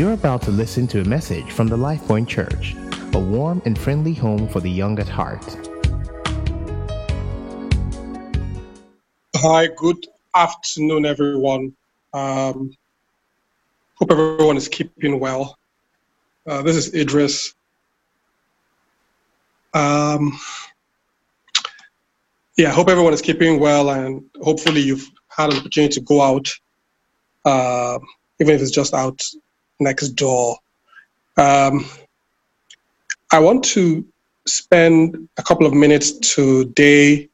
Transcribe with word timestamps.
You're 0.00 0.14
about 0.14 0.40
to 0.44 0.50
listen 0.50 0.86
to 0.86 1.02
a 1.02 1.04
message 1.04 1.52
from 1.52 1.68
the 1.68 1.76
LifePoint 1.76 2.26
Church, 2.26 2.74
a 3.12 3.18
warm 3.18 3.60
and 3.66 3.78
friendly 3.78 4.14
home 4.14 4.48
for 4.48 4.58
the 4.58 4.70
young 4.70 4.98
at 4.98 5.10
heart. 5.10 5.44
Hi, 9.36 9.66
good 9.76 10.06
afternoon, 10.34 11.04
everyone. 11.04 11.76
Um, 12.14 12.74
hope 13.96 14.10
everyone 14.10 14.56
is 14.56 14.68
keeping 14.68 15.20
well. 15.20 15.58
Uh, 16.46 16.62
this 16.62 16.76
is 16.76 16.94
Idris. 16.94 17.52
Um, 19.74 20.32
yeah, 22.56 22.70
hope 22.70 22.88
everyone 22.88 23.12
is 23.12 23.20
keeping 23.20 23.60
well, 23.60 23.90
and 23.90 24.24
hopefully 24.40 24.80
you've 24.80 25.06
had 25.28 25.50
an 25.50 25.58
opportunity 25.58 25.92
to 25.92 26.00
go 26.00 26.22
out, 26.22 26.48
uh, 27.44 27.98
even 28.40 28.54
if 28.54 28.62
it's 28.62 28.70
just 28.70 28.94
out 28.94 29.22
next 29.80 30.10
door. 30.10 30.56
Um, 31.36 31.86
I 33.32 33.38
want 33.38 33.64
to 33.64 34.04
spend 34.46 35.28
a 35.38 35.42
couple 35.42 35.66
of 35.66 35.72
minutes 35.72 36.12
today 36.34 37.28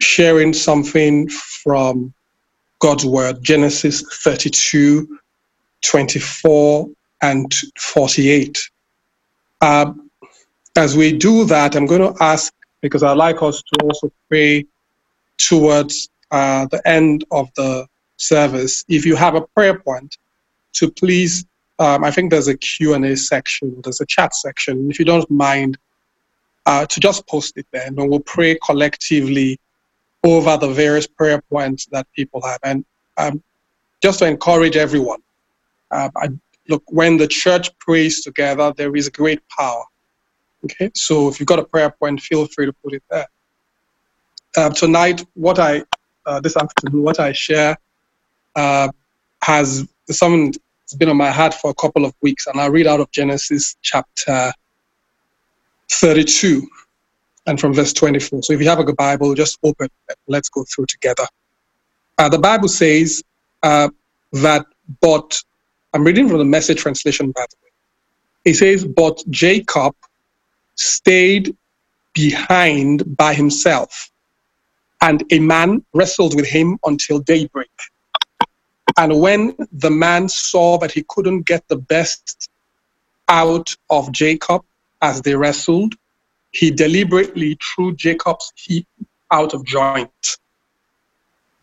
sharing 0.00 0.52
something 0.52 1.28
from 1.28 2.12
God's 2.78 3.06
Word, 3.06 3.42
Genesis 3.42 4.02
32, 4.24 5.18
24, 5.82 6.88
and 7.22 7.54
48. 7.78 8.70
Uh, 9.60 9.92
as 10.76 10.96
we 10.96 11.12
do 11.12 11.44
that, 11.44 11.74
I'm 11.74 11.86
going 11.86 12.12
to 12.12 12.22
ask, 12.22 12.52
because 12.82 13.02
I'd 13.02 13.16
like 13.16 13.42
us 13.42 13.62
to 13.62 13.84
also 13.84 14.12
pray 14.28 14.66
towards 15.38 16.10
uh, 16.30 16.66
the 16.66 16.86
end 16.86 17.24
of 17.30 17.48
the 17.56 17.86
service, 18.16 18.84
if 18.88 19.06
you 19.06 19.16
have 19.16 19.34
a 19.34 19.40
prayer 19.40 19.78
point, 19.78 20.18
to 20.74 20.90
please 20.90 21.46
um, 21.78 22.04
I 22.04 22.10
think 22.10 22.30
there's 22.30 22.48
a 22.48 22.56
Q&A 22.56 23.16
section, 23.16 23.80
there's 23.84 24.00
a 24.00 24.06
chat 24.06 24.34
section. 24.34 24.90
If 24.90 24.98
you 24.98 25.04
don't 25.04 25.30
mind, 25.30 25.78
uh, 26.64 26.84
to 26.86 27.00
just 27.00 27.26
post 27.26 27.56
it 27.56 27.66
there, 27.72 27.86
and 27.86 27.96
we'll 27.96 28.20
pray 28.20 28.58
collectively 28.64 29.58
over 30.24 30.56
the 30.56 30.68
various 30.68 31.06
prayer 31.06 31.40
points 31.42 31.86
that 31.92 32.06
people 32.12 32.42
have. 32.42 32.58
And 32.64 32.84
um, 33.16 33.42
just 34.02 34.18
to 34.18 34.26
encourage 34.26 34.76
everyone, 34.76 35.20
uh, 35.90 36.10
I, 36.16 36.28
look, 36.68 36.82
when 36.88 37.16
the 37.16 37.28
church 37.28 37.76
prays 37.78 38.22
together, 38.22 38.72
there 38.76 38.94
is 38.96 39.08
great 39.08 39.40
power. 39.48 39.84
Okay, 40.64 40.90
so 40.94 41.28
if 41.28 41.38
you've 41.38 41.46
got 41.46 41.60
a 41.60 41.64
prayer 41.64 41.90
point, 41.90 42.20
feel 42.20 42.46
free 42.46 42.66
to 42.66 42.72
put 42.72 42.94
it 42.94 43.02
there. 43.10 43.26
Uh, 44.56 44.70
tonight, 44.70 45.24
what 45.34 45.58
I, 45.58 45.84
uh, 46.24 46.40
this 46.40 46.56
afternoon, 46.56 47.02
what 47.02 47.20
I 47.20 47.32
share 47.32 47.76
uh, 48.56 48.88
has 49.42 49.86
some 50.10 50.50
it's 50.86 50.94
been 50.94 51.08
on 51.08 51.16
my 51.16 51.32
heart 51.32 51.52
for 51.52 51.68
a 51.68 51.74
couple 51.74 52.04
of 52.04 52.14
weeks, 52.22 52.46
and 52.46 52.60
I'll 52.60 52.70
read 52.70 52.86
out 52.86 53.00
of 53.00 53.10
Genesis 53.10 53.74
chapter 53.82 54.52
32 55.90 56.64
and 57.48 57.60
from 57.60 57.74
verse 57.74 57.92
24. 57.92 58.44
So 58.44 58.52
if 58.52 58.60
you 58.60 58.68
have 58.68 58.78
a 58.78 58.84
good 58.84 58.96
Bible, 58.96 59.34
just 59.34 59.58
open 59.64 59.88
it. 60.08 60.16
Let's 60.28 60.48
go 60.48 60.64
through 60.64 60.86
together. 60.86 61.26
Uh, 62.18 62.28
the 62.28 62.38
Bible 62.38 62.68
says 62.68 63.24
uh, 63.64 63.88
that, 64.34 64.64
but 65.00 65.42
I'm 65.92 66.04
reading 66.04 66.28
from 66.28 66.38
the 66.38 66.44
message 66.44 66.78
translation, 66.78 67.32
by 67.32 67.46
the 67.50 67.56
way. 67.64 68.52
It 68.52 68.54
says, 68.54 68.84
but 68.84 69.24
Jacob 69.28 69.96
stayed 70.76 71.56
behind 72.14 73.16
by 73.16 73.34
himself, 73.34 74.08
and 75.00 75.24
a 75.32 75.40
man 75.40 75.84
wrestled 75.92 76.36
with 76.36 76.46
him 76.46 76.78
until 76.84 77.18
daybreak. 77.18 77.70
And 78.98 79.20
when 79.20 79.54
the 79.72 79.90
man 79.90 80.28
saw 80.28 80.78
that 80.78 80.92
he 80.92 81.04
couldn't 81.08 81.42
get 81.42 81.66
the 81.68 81.76
best 81.76 82.48
out 83.28 83.74
of 83.90 84.10
Jacob 84.12 84.62
as 85.02 85.20
they 85.22 85.34
wrestled, 85.34 85.94
he 86.52 86.70
deliberately 86.70 87.58
threw 87.62 87.94
Jacob's 87.94 88.52
hip 88.56 88.86
out 89.30 89.52
of 89.52 89.64
joint. 89.66 90.38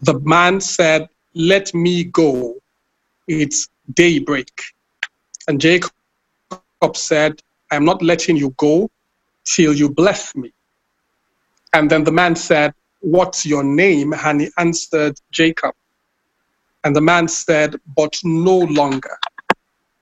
The 0.02 0.20
man 0.20 0.62
said, 0.62 1.08
Let 1.34 1.74
me 1.74 2.04
go. 2.04 2.56
It's 3.28 3.70
daybreak. 3.94 4.52
And 5.48 5.60
Jacob 5.60 5.92
said, 6.94 7.42
I'm 7.72 7.86
not 7.86 8.02
letting 8.02 8.38
you 8.38 8.54
go 8.58 8.92
till 9.46 9.74
you 9.74 9.90
bless 9.90 10.36
me. 10.36 10.54
And 11.74 11.90
then 11.90 12.04
the 12.04 12.12
man 12.12 12.36
said, 12.36 12.74
What's 13.00 13.46
your 13.46 13.64
name? 13.64 14.14
And 14.14 14.42
he 14.42 14.50
answered, 14.58 15.18
Jacob. 15.32 15.74
And 16.84 16.96
the 16.96 17.02
man 17.02 17.28
said, 17.28 17.76
But 17.96 18.18
no 18.24 18.58
longer. 18.58 19.18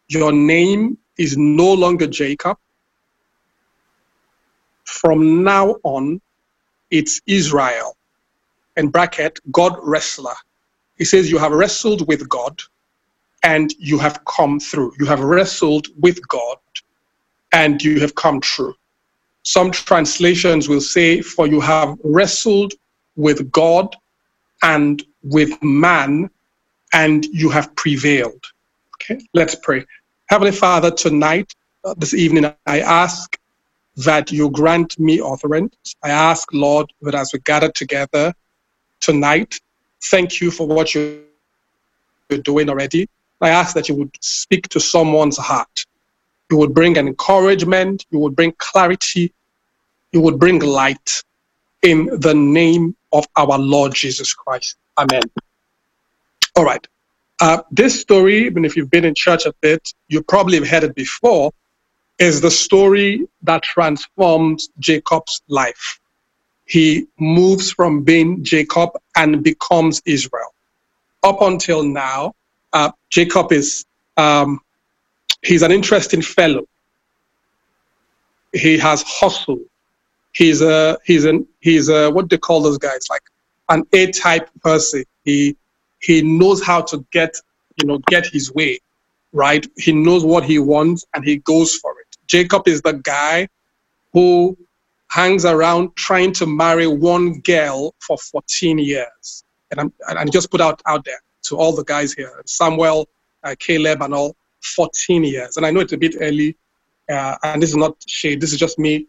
Your 0.08 0.32
name 0.32 0.98
is 1.18 1.38
no 1.38 1.72
longer 1.74 2.08
Jacob. 2.08 2.58
From 4.84 5.44
now 5.44 5.76
on, 5.84 6.22
it's 6.90 7.22
Israel. 7.28 7.96
In 8.78 8.90
bracket, 8.90 9.40
God 9.52 9.78
wrestler. 9.82 10.36
He 10.98 11.06
says, 11.06 11.32
You 11.32 11.38
have 11.38 11.52
wrestled 11.52 12.08
with 12.08 12.28
God 12.30 12.62
and 13.44 13.74
you 13.80 13.98
have 14.00 14.24
come 14.26 14.60
through. 14.60 14.94
You 15.00 15.06
have 15.06 15.22
wrestled 15.22 15.88
with 16.00 16.26
God 16.28 16.58
and 17.54 17.82
you 17.82 18.00
have 18.00 18.16
come 18.16 18.42
through. 18.42 18.76
Some 19.44 19.72
translations 19.72 20.70
will 20.70 20.82
say, 20.82 21.22
For 21.22 21.48
you 21.48 21.60
have 21.60 21.98
wrestled 22.04 22.74
with 23.16 23.52
God 23.52 23.96
and 24.64 25.04
with 25.24 25.52
man 25.64 26.30
and 26.94 27.26
you 27.26 27.50
have 27.50 27.76
prevailed. 27.76 28.44
Okay, 28.96 29.22
let's 29.34 29.56
pray. 29.56 29.86
Heavenly 30.28 30.52
Father, 30.52 30.92
tonight, 30.92 31.54
uh, 31.84 31.94
this 31.98 32.14
evening, 32.14 32.54
I 32.66 32.80
ask 32.82 33.38
that 33.98 34.32
you 34.32 34.50
grant 34.50 34.98
me 35.00 35.22
utterance. 35.22 35.96
I 36.04 36.10
ask, 36.10 36.48
Lord, 36.54 36.92
that 37.02 37.16
as 37.16 37.32
we 37.34 37.40
gather 37.40 37.72
together 37.72 38.34
tonight, 39.00 39.60
thank 40.06 40.40
you 40.40 40.52
for 40.52 40.68
what 40.68 40.94
you're 40.94 41.20
doing 42.44 42.70
already. 42.70 43.10
I 43.42 43.50
ask 43.50 43.74
that 43.76 43.90
you 43.90 43.96
would 43.96 44.16
speak 44.22 44.70
to 44.70 44.80
someone's 44.80 45.38
heart. 45.38 45.86
You 46.50 46.58
would 46.58 46.74
bring 46.74 46.96
encouragement, 46.96 48.06
you 48.12 48.20
would 48.20 48.36
bring 48.36 48.54
clarity, 48.58 49.34
you 50.12 50.22
would 50.22 50.40
bring 50.40 50.60
light 50.60 51.24
in 51.82 52.06
the 52.20 52.34
name 52.34 52.96
of 53.12 53.26
our 53.36 53.58
Lord 53.58 53.94
Jesus 53.94 54.34
Christ. 54.34 54.78
Amen. 54.98 55.24
All 56.56 56.66
right. 56.66 56.86
Uh, 57.40 57.62
this 57.72 58.00
story, 58.00 58.46
even 58.46 58.66
if 58.66 58.76
you've 58.76 58.92
been 58.92 59.06
in 59.06 59.16
church 59.16 59.46
a 59.46 59.54
bit, 59.62 59.94
you 60.10 60.22
probably 60.22 60.58
have 60.60 60.68
heard 60.68 60.84
it 60.84 60.96
before, 60.96 61.52
is 62.20 62.40
the 62.40 62.52
story 62.52 63.28
that 63.42 63.64
transforms 63.64 64.70
Jacob's 64.80 65.42
life. 65.48 66.00
He 66.66 67.08
moves 67.20 67.72
from 67.72 68.04
being 68.04 68.44
Jacob 68.44 68.92
and 69.16 69.44
becomes 69.44 70.02
Israel. 70.06 70.54
Up 71.24 71.42
until 71.42 71.84
now, 71.84 72.34
uh, 72.74 72.92
Jacob 73.10 73.52
is 73.52 73.86
um, 74.18 74.60
he's 75.42 75.64
an 75.64 75.72
interesting 75.72 76.22
fellow. 76.22 76.66
He 78.54 78.78
has 78.78 79.04
hustle. 79.04 79.60
He's 80.34 80.62
a 80.62 80.98
he's 81.06 81.26
an 81.26 81.48
he's 81.60 81.90
a 81.90 82.10
what 82.12 82.28
do 82.28 82.36
they 82.36 82.40
call 82.40 82.62
those 82.62 82.78
guys 82.78 83.08
like 83.10 83.24
an 83.70 83.84
A-type 83.94 84.50
person. 84.62 85.04
He 85.26 85.58
he 86.02 86.22
knows 86.22 86.64
how 86.64 86.82
to 86.82 87.06
get, 87.12 87.36
you 87.78 87.88
know, 87.88 88.00
get 88.08 88.26
his 88.26 88.54
way, 88.54 88.80
right? 89.32 89.66
He 89.78 89.92
knows 89.92 90.26
what 90.26 90.44
he 90.44 90.60
wants 90.60 91.06
and 91.14 91.24
he 91.24 91.38
goes 91.38 91.76
for 91.76 91.92
it. 92.00 92.18
Jacob 92.28 92.68
is 92.68 92.82
the 92.82 92.94
guy 92.94 93.48
who 94.14 94.58
hangs 95.10 95.46
around 95.46 95.96
trying 95.96 96.32
to 96.32 96.46
marry 96.46 96.88
one 96.88 97.40
girl 97.42 97.94
for 98.00 98.18
14 98.18 98.80
years. 98.80 99.44
And 99.70 99.80
I'm 99.80 99.94
and 100.08 100.32
just 100.32 100.52
put 100.52 100.62
out 100.62 100.82
out 100.86 101.06
there 101.06 101.22
to 101.44 101.58
all 101.58 101.74
the 101.76 101.84
guys 101.84 102.14
here, 102.14 102.42
Samuel, 102.46 103.08
uh, 103.44 103.56
Caleb, 103.60 104.02
and 104.02 104.14
all, 104.14 104.36
14 104.76 105.24
years. 105.24 105.58
And 105.58 105.66
I 105.66 105.72
know 105.72 105.80
it's 105.80 105.94
a 105.94 105.98
bit 105.98 106.16
early, 106.20 106.56
uh, 107.10 107.36
and 107.44 107.62
this 107.62 107.72
is 107.72 107.78
not 107.78 107.96
shade. 108.08 108.42
This 108.42 108.54
is 108.54 108.60
just 108.60 108.78
me 108.78 109.08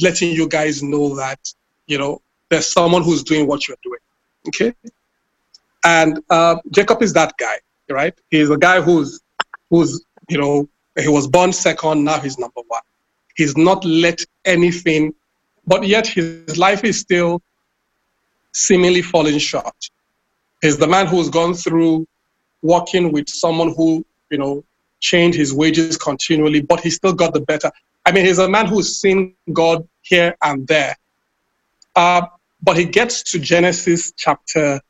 letting 0.00 0.30
you 0.30 0.48
guys 0.48 0.82
know 0.82 1.14
that 1.16 1.38
you 1.86 1.98
know 1.98 2.20
there's 2.48 2.66
someone 2.66 3.02
who's 3.02 3.22
doing 3.22 3.46
what 3.46 3.68
you're 3.68 3.76
doing. 3.82 4.00
Okay, 4.48 4.74
and 5.84 6.20
uh, 6.30 6.56
Jacob 6.70 7.02
is 7.02 7.12
that 7.14 7.34
guy, 7.38 7.58
right? 7.90 8.14
He's 8.30 8.50
a 8.50 8.56
guy 8.56 8.80
who's, 8.80 9.20
who's, 9.70 10.04
you 10.28 10.38
know, 10.38 10.68
he 10.98 11.08
was 11.08 11.26
born 11.26 11.52
second, 11.52 12.04
now 12.04 12.20
he's 12.20 12.38
number 12.38 12.60
one. 12.68 12.82
He's 13.34 13.56
not 13.56 13.84
let 13.84 14.22
anything, 14.44 15.14
but 15.66 15.86
yet 15.86 16.06
his 16.06 16.58
life 16.58 16.84
is 16.84 16.98
still 16.98 17.42
seemingly 18.52 19.02
falling 19.02 19.38
short. 19.38 19.90
He's 20.60 20.76
the 20.76 20.86
man 20.86 21.06
who's 21.06 21.30
gone 21.30 21.54
through 21.54 22.06
working 22.62 23.10
with 23.10 23.28
someone 23.28 23.74
who, 23.74 24.04
you 24.30 24.38
know, 24.38 24.64
changed 25.00 25.36
his 25.36 25.52
wages 25.52 25.96
continually, 25.96 26.60
but 26.60 26.80
he 26.80 26.90
still 26.90 27.12
got 27.12 27.34
the 27.34 27.40
better. 27.40 27.70
I 28.06 28.12
mean, 28.12 28.24
he's 28.24 28.38
a 28.38 28.48
man 28.48 28.66
who's 28.66 29.00
seen 29.00 29.34
God 29.52 29.86
here 30.02 30.36
and 30.42 30.66
there. 30.68 30.96
Uh, 31.96 32.26
but 32.62 32.76
he 32.76 32.84
gets 32.84 33.22
to 33.24 33.38
Genesis 33.38 34.12
chapter 34.16 34.80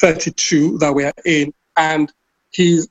32 0.00 0.78
that 0.78 0.92
we 0.92 1.04
are 1.04 1.12
in, 1.24 1.52
and 1.76 2.12
he's 2.50 2.88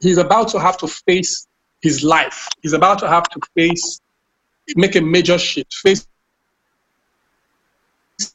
he's 0.00 0.18
about 0.18 0.48
to 0.48 0.60
have 0.60 0.76
to 0.78 0.88
face 0.88 1.46
his 1.82 2.02
life. 2.02 2.48
He's 2.62 2.72
about 2.72 2.98
to 3.00 3.08
have 3.08 3.28
to 3.30 3.40
face, 3.54 4.00
make 4.76 4.96
a 4.96 5.00
major 5.00 5.38
shift, 5.38 5.72
face 5.74 6.06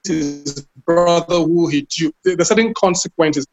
his 0.04 0.66
brother 0.86 1.36
who 1.36 1.68
he 1.68 1.82
duped. 1.82 2.18
The 2.24 2.46
certain 2.46 2.74
consequences. 2.74 3.46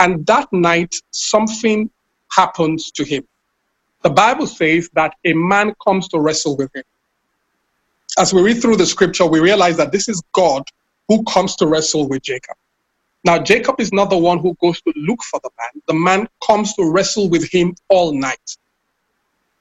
And 0.00 0.26
that 0.26 0.52
night, 0.52 0.94
something 1.10 1.88
happens 2.32 2.90
to 2.92 3.04
him. 3.04 3.24
The 4.02 4.10
Bible 4.10 4.46
says 4.46 4.90
that 4.94 5.14
a 5.24 5.32
man 5.32 5.74
comes 5.82 6.08
to 6.08 6.20
wrestle 6.20 6.56
with 6.56 6.74
him. 6.74 6.82
As 8.18 8.34
we 8.34 8.42
read 8.42 8.60
through 8.60 8.76
the 8.76 8.86
scripture, 8.86 9.26
we 9.26 9.40
realize 9.40 9.76
that 9.76 9.92
this 9.92 10.08
is 10.08 10.22
God 10.32 10.62
who 11.08 11.22
comes 11.24 11.56
to 11.56 11.66
wrestle 11.66 12.08
with 12.08 12.22
Jacob. 12.22 12.56
Now, 13.24 13.38
Jacob 13.38 13.80
is 13.80 13.92
not 13.92 14.10
the 14.10 14.18
one 14.18 14.38
who 14.38 14.54
goes 14.60 14.80
to 14.82 14.92
look 14.96 15.22
for 15.22 15.40
the 15.42 15.50
man. 15.58 15.82
The 15.88 15.94
man 15.94 16.28
comes 16.46 16.74
to 16.74 16.90
wrestle 16.90 17.30
with 17.30 17.50
him 17.50 17.74
all 17.88 18.12
night. 18.12 18.56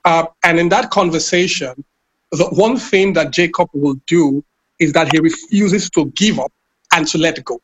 Uh, 0.04 0.26
and 0.44 0.60
in 0.60 0.68
that 0.70 0.92
conversation, 0.92 1.84
the 2.32 2.46
one 2.50 2.76
thing 2.78 3.14
that 3.14 3.32
Jacob 3.32 3.70
will 3.74 3.96
do 4.06 4.44
is 4.80 4.92
that 4.94 5.14
he 5.14 5.20
refuses 5.20 5.90
to 5.92 6.08
give 6.08 6.40
up 6.40 6.52
and 6.94 7.08
to 7.08 7.18
let 7.18 7.44
go. 7.46 7.62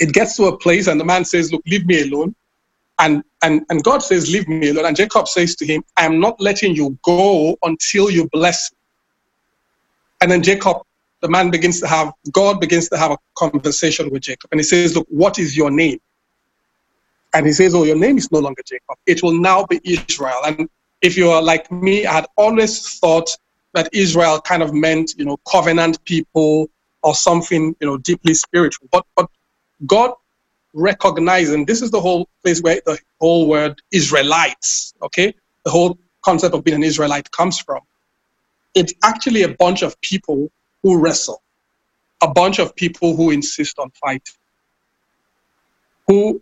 It 0.00 0.12
gets 0.12 0.36
to 0.36 0.46
a 0.46 0.58
place 0.58 0.88
and 0.88 0.98
the 1.00 1.04
man 1.04 1.24
says, 1.24 1.52
Look, 1.52 1.62
leave 1.66 1.86
me 1.86 2.02
alone. 2.02 2.34
And, 2.98 3.22
and, 3.42 3.64
and 3.70 3.84
God 3.84 4.02
says, 4.02 4.30
Leave 4.30 4.48
me 4.48 4.70
alone. 4.70 4.86
And 4.86 4.96
Jacob 4.96 5.28
says 5.28 5.54
to 5.56 5.66
him, 5.66 5.84
I 5.96 6.04
am 6.04 6.18
not 6.18 6.40
letting 6.40 6.74
you 6.74 6.98
go 7.02 7.56
until 7.62 8.10
you 8.10 8.28
bless 8.32 8.72
me. 8.72 8.78
And 10.20 10.30
then 10.30 10.42
Jacob 10.42 10.78
the 11.20 11.28
man 11.28 11.50
begins 11.50 11.80
to 11.80 11.86
have, 11.86 12.12
God 12.32 12.60
begins 12.60 12.88
to 12.90 12.98
have 12.98 13.10
a 13.10 13.18
conversation 13.36 14.10
with 14.10 14.22
Jacob. 14.22 14.50
And 14.52 14.60
he 14.60 14.64
says, 14.64 14.94
Look, 14.94 15.06
what 15.08 15.38
is 15.38 15.56
your 15.56 15.70
name? 15.70 15.98
And 17.34 17.46
he 17.46 17.52
says, 17.52 17.74
Oh, 17.74 17.84
your 17.84 17.96
name 17.96 18.18
is 18.18 18.30
no 18.30 18.38
longer 18.38 18.62
Jacob. 18.66 18.96
It 19.06 19.22
will 19.22 19.32
now 19.32 19.64
be 19.64 19.80
Israel. 19.84 20.40
And 20.44 20.68
if 21.02 21.16
you 21.16 21.30
are 21.30 21.42
like 21.42 21.70
me, 21.70 22.06
I 22.06 22.12
had 22.12 22.26
always 22.36 22.98
thought 22.98 23.30
that 23.74 23.90
Israel 23.92 24.40
kind 24.40 24.62
of 24.62 24.72
meant, 24.72 25.14
you 25.18 25.24
know, 25.24 25.36
covenant 25.48 26.02
people 26.04 26.70
or 27.02 27.14
something, 27.14 27.76
you 27.80 27.86
know, 27.86 27.98
deeply 27.98 28.34
spiritual. 28.34 28.88
But, 28.90 29.04
but 29.14 29.28
God 29.86 30.12
recognized, 30.72 31.52
and 31.52 31.66
this 31.66 31.82
is 31.82 31.90
the 31.90 32.00
whole 32.00 32.28
place 32.42 32.60
where 32.62 32.80
the 32.86 32.98
whole 33.20 33.48
word 33.48 33.80
Israelites, 33.92 34.94
okay, 35.02 35.34
the 35.64 35.70
whole 35.70 35.98
concept 36.24 36.54
of 36.54 36.64
being 36.64 36.76
an 36.76 36.82
Israelite 36.82 37.30
comes 37.30 37.58
from. 37.58 37.80
It's 38.74 38.92
actually 39.02 39.42
a 39.42 39.48
bunch 39.48 39.82
of 39.82 39.98
people 40.00 40.50
who 40.86 41.00
wrestle, 41.00 41.42
a 42.22 42.28
bunch 42.28 42.60
of 42.60 42.76
people 42.76 43.16
who 43.16 43.32
insist 43.32 43.76
on 43.80 43.90
fighting, 44.00 44.36
who, 46.06 46.40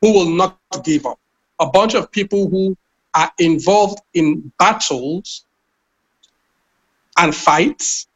who 0.00 0.12
will 0.12 0.30
not 0.30 0.58
give 0.82 1.06
up, 1.06 1.20
a 1.60 1.66
bunch 1.66 1.94
of 1.94 2.10
people 2.10 2.48
who 2.48 2.76
are 3.14 3.30
involved 3.38 4.00
in 4.14 4.50
battles 4.58 5.46
and 7.16 7.32
fights 7.32 8.08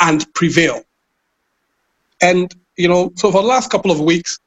and 0.00 0.30
prevail. 0.34 0.82
And, 2.20 2.54
you 2.76 2.88
know, 2.88 3.10
so 3.16 3.32
for 3.32 3.40
the 3.40 3.48
last 3.48 3.70
couple 3.70 3.90
of 3.90 4.00
weeks, 4.00 4.38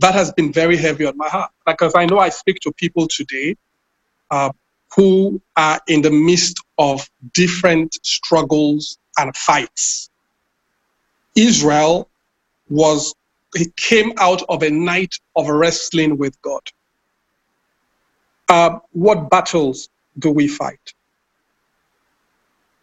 that 0.00 0.12
has 0.12 0.32
been 0.32 0.52
very 0.52 0.76
heavy 0.76 1.06
on 1.06 1.16
my 1.16 1.28
heart 1.28 1.52
because 1.64 1.94
I 1.94 2.06
know 2.06 2.18
I 2.18 2.30
speak 2.30 2.58
to 2.62 2.72
people 2.72 3.06
today 3.06 3.54
uh, 4.32 4.50
who 4.96 5.40
are 5.56 5.80
in 5.86 6.02
the 6.02 6.10
midst 6.10 6.56
of 6.78 7.08
different 7.32 7.96
struggles 8.02 8.98
and 9.16 9.36
fights. 9.36 10.10
Israel 11.36 12.10
was, 12.68 13.14
he 13.56 13.72
came 13.76 14.12
out 14.18 14.42
of 14.48 14.62
a 14.62 14.70
night 14.70 15.14
of 15.36 15.48
wrestling 15.48 16.18
with 16.18 16.40
God. 16.42 16.62
Uh, 18.48 18.78
what 18.92 19.30
battles 19.30 19.88
do 20.18 20.30
we 20.30 20.48
fight? 20.48 20.80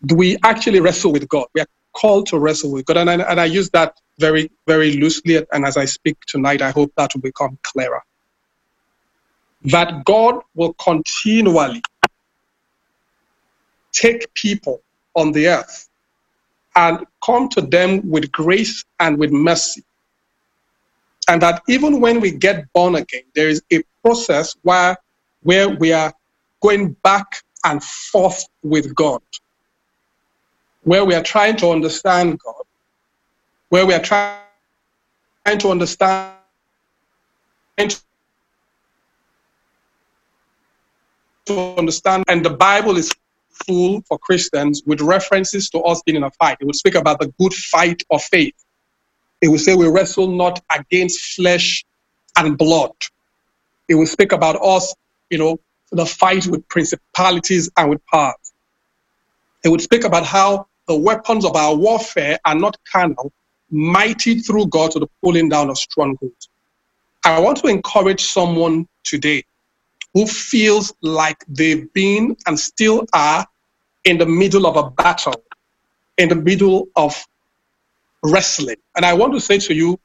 Do 0.05 0.15
we 0.15 0.37
actually 0.43 0.79
wrestle 0.81 1.11
with 1.11 1.27
God? 1.29 1.47
We 1.55 1.61
are 1.61 1.67
called 1.93 2.27
to 2.27 2.39
wrestle 2.39 2.71
with 2.71 2.85
God. 2.85 2.97
And 2.97 3.09
I, 3.09 3.15
and 3.15 3.41
I 3.41 3.45
use 3.45 3.69
that 3.71 3.99
very, 4.19 4.51
very 4.67 4.93
loosely. 4.97 5.45
And 5.51 5.65
as 5.65 5.77
I 5.77 5.85
speak 5.85 6.17
tonight, 6.27 6.61
I 6.61 6.71
hope 6.71 6.91
that 6.97 7.13
will 7.13 7.21
become 7.21 7.59
clearer. 7.63 8.01
That 9.65 10.05
God 10.05 10.41
will 10.55 10.73
continually 10.75 11.81
take 13.93 14.33
people 14.35 14.81
on 15.15 15.33
the 15.33 15.49
earth 15.49 15.88
and 16.75 17.05
come 17.23 17.49
to 17.49 17.61
them 17.61 18.07
with 18.09 18.31
grace 18.31 18.85
and 18.99 19.17
with 19.17 19.31
mercy. 19.31 19.83
And 21.27 21.41
that 21.41 21.61
even 21.67 22.01
when 22.01 22.19
we 22.19 22.31
get 22.31 22.71
born 22.73 22.95
again, 22.95 23.23
there 23.35 23.49
is 23.49 23.61
a 23.71 23.81
process 24.03 24.55
where, 24.63 24.97
where 25.43 25.69
we 25.69 25.91
are 25.91 26.13
going 26.61 26.93
back 27.03 27.43
and 27.63 27.83
forth 27.83 28.47
with 28.63 28.95
God, 28.95 29.21
where 30.83 31.05
we 31.05 31.13
are 31.13 31.23
trying 31.23 31.57
to 31.57 31.69
understand 31.69 32.39
God, 32.39 32.63
where 33.69 33.85
we 33.85 33.93
are 33.93 34.01
trying 34.01 34.39
to 35.59 35.69
understand 35.69 36.33
to 41.45 41.57
understand 41.77 42.23
and 42.27 42.45
the 42.45 42.49
bible 42.49 42.97
is 42.97 43.11
full 43.65 44.01
for 44.07 44.17
Christians 44.17 44.83
with 44.85 45.01
references 45.01 45.69
to 45.71 45.79
us 45.79 46.01
being 46.05 46.17
in 46.17 46.23
a 46.23 46.31
fight. 46.31 46.57
It 46.59 46.65
would 46.65 46.75
speak 46.75 46.95
about 46.95 47.19
the 47.19 47.33
good 47.39 47.53
fight 47.53 48.01
of 48.11 48.21
faith. 48.23 48.53
It 49.41 49.47
would 49.47 49.61
say 49.61 49.75
we 49.75 49.87
wrestle 49.87 50.27
not 50.27 50.61
against 50.71 51.35
flesh 51.35 51.85
and 52.37 52.57
blood. 52.57 52.91
It 53.87 53.95
would 53.95 54.07
speak 54.07 54.31
about 54.31 54.61
us, 54.63 54.93
you 55.29 55.37
know, 55.37 55.59
the 55.91 56.05
fight 56.05 56.45
with 56.47 56.67
principalities 56.67 57.69
and 57.77 57.89
with 57.89 58.05
powers. 58.05 58.53
It 59.63 59.69
would 59.69 59.81
speak 59.81 60.03
about 60.03 60.25
how 60.25 60.67
the 60.87 60.95
weapons 60.95 61.45
of 61.45 61.55
our 61.55 61.75
warfare 61.75 62.39
are 62.45 62.55
not 62.55 62.77
carnal, 62.91 63.31
mighty 63.69 64.39
through 64.39 64.67
God 64.67 64.91
to 64.91 64.99
the 64.99 65.07
pulling 65.23 65.49
down 65.49 65.69
of 65.69 65.77
strongholds. 65.77 66.49
I 67.23 67.39
want 67.39 67.57
to 67.59 67.67
encourage 67.67 68.23
someone 68.23 68.87
today 69.03 69.43
who 70.13 70.25
feels 70.25 70.93
like 71.01 71.43
they've 71.47 71.91
been 71.93 72.35
and 72.47 72.59
still 72.59 73.05
are 73.13 73.45
in 74.03 74.17
the 74.17 74.25
middle 74.25 74.65
of 74.65 74.75
a 74.75 74.89
battle, 74.89 75.43
in 76.17 76.29
the 76.29 76.35
middle 76.35 76.87
of 76.95 77.25
wrestling. 78.23 78.77
And 78.95 79.05
I 79.05 79.13
want 79.13 79.33
to 79.33 79.39
say 79.39 79.59
to 79.59 79.73
you, 79.73 79.99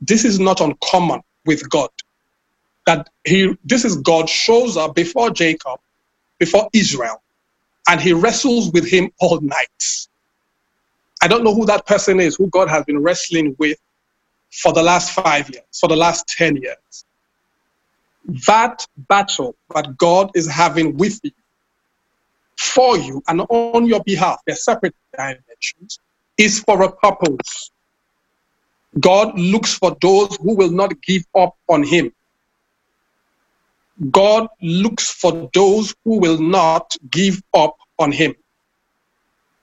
this 0.00 0.24
is 0.24 0.40
not 0.40 0.60
uncommon 0.60 1.20
with 1.44 1.68
God. 1.68 1.90
That 2.86 3.10
he, 3.24 3.56
this 3.64 3.84
is 3.84 3.96
God 3.96 4.28
shows 4.28 4.76
up 4.76 4.94
before 4.94 5.30
Jacob, 5.30 5.78
before 6.38 6.68
Israel, 6.72 7.22
and 7.88 8.00
he 8.00 8.12
wrestles 8.12 8.72
with 8.72 8.88
him 8.88 9.10
all 9.20 9.40
night. 9.40 9.84
I 11.22 11.28
don't 11.28 11.44
know 11.44 11.54
who 11.54 11.66
that 11.66 11.86
person 11.86 12.18
is, 12.18 12.36
who 12.36 12.46
God 12.48 12.68
has 12.70 12.84
been 12.84 13.02
wrestling 13.02 13.54
with 13.58 13.78
for 14.50 14.72
the 14.72 14.82
last 14.82 15.12
five 15.12 15.50
years, 15.50 15.64
for 15.78 15.88
the 15.88 15.96
last 15.96 16.26
10 16.28 16.56
years 16.56 17.04
that 18.46 18.86
battle 18.96 19.56
that 19.74 19.96
God 19.96 20.30
is 20.34 20.46
having 20.46 20.96
with 20.96 21.20
you, 21.22 21.30
for 22.56 22.96
you, 22.98 23.22
and 23.28 23.40
on 23.48 23.86
your 23.86 24.02
behalf, 24.04 24.40
they're 24.46 24.56
separate 24.56 24.94
dimensions, 25.16 25.98
is 26.36 26.60
for 26.60 26.82
a 26.82 26.92
purpose. 26.92 27.70
God 28.98 29.38
looks 29.38 29.74
for 29.74 29.96
those 30.00 30.36
who 30.36 30.54
will 30.54 30.70
not 30.70 31.00
give 31.02 31.24
up 31.34 31.56
on 31.68 31.82
Him. 31.82 32.12
God 34.10 34.48
looks 34.60 35.10
for 35.10 35.50
those 35.52 35.94
who 36.04 36.18
will 36.18 36.40
not 36.40 36.96
give 37.10 37.42
up 37.54 37.76
on 37.98 38.12
Him. 38.12 38.34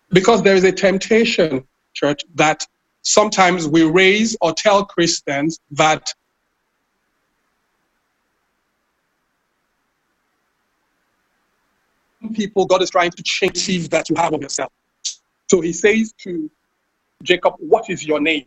Because 0.09 0.41
there 0.41 0.55
is 0.55 0.63
a 0.63 0.71
temptation, 0.71 1.67
church, 1.93 2.23
that 2.35 2.65
sometimes 3.01 3.67
we 3.67 3.83
raise 3.83 4.37
or 4.41 4.53
tell 4.53 4.85
Christians 4.85 5.59
that 5.71 6.13
people, 12.33 12.65
God 12.65 12.81
is 12.81 12.89
trying 12.89 13.11
to 13.11 13.23
change 13.23 13.89
that 13.89 14.09
you 14.09 14.15
have 14.15 14.33
of 14.33 14.41
yourself. 14.41 14.71
So 15.49 15.61
he 15.61 15.73
says 15.73 16.13
to 16.23 16.49
Jacob, 17.23 17.53
What 17.59 17.89
is 17.89 18.05
your 18.05 18.19
name? 18.19 18.45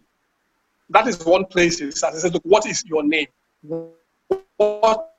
That 0.90 1.06
is 1.06 1.24
one 1.24 1.46
place 1.46 1.78
he 1.78 1.90
says, 1.90 2.14
he 2.14 2.20
says, 2.20 2.32
Look, 2.32 2.42
what 2.44 2.66
is 2.66 2.84
your 2.84 3.02
name? 3.02 3.28
What 4.56 5.14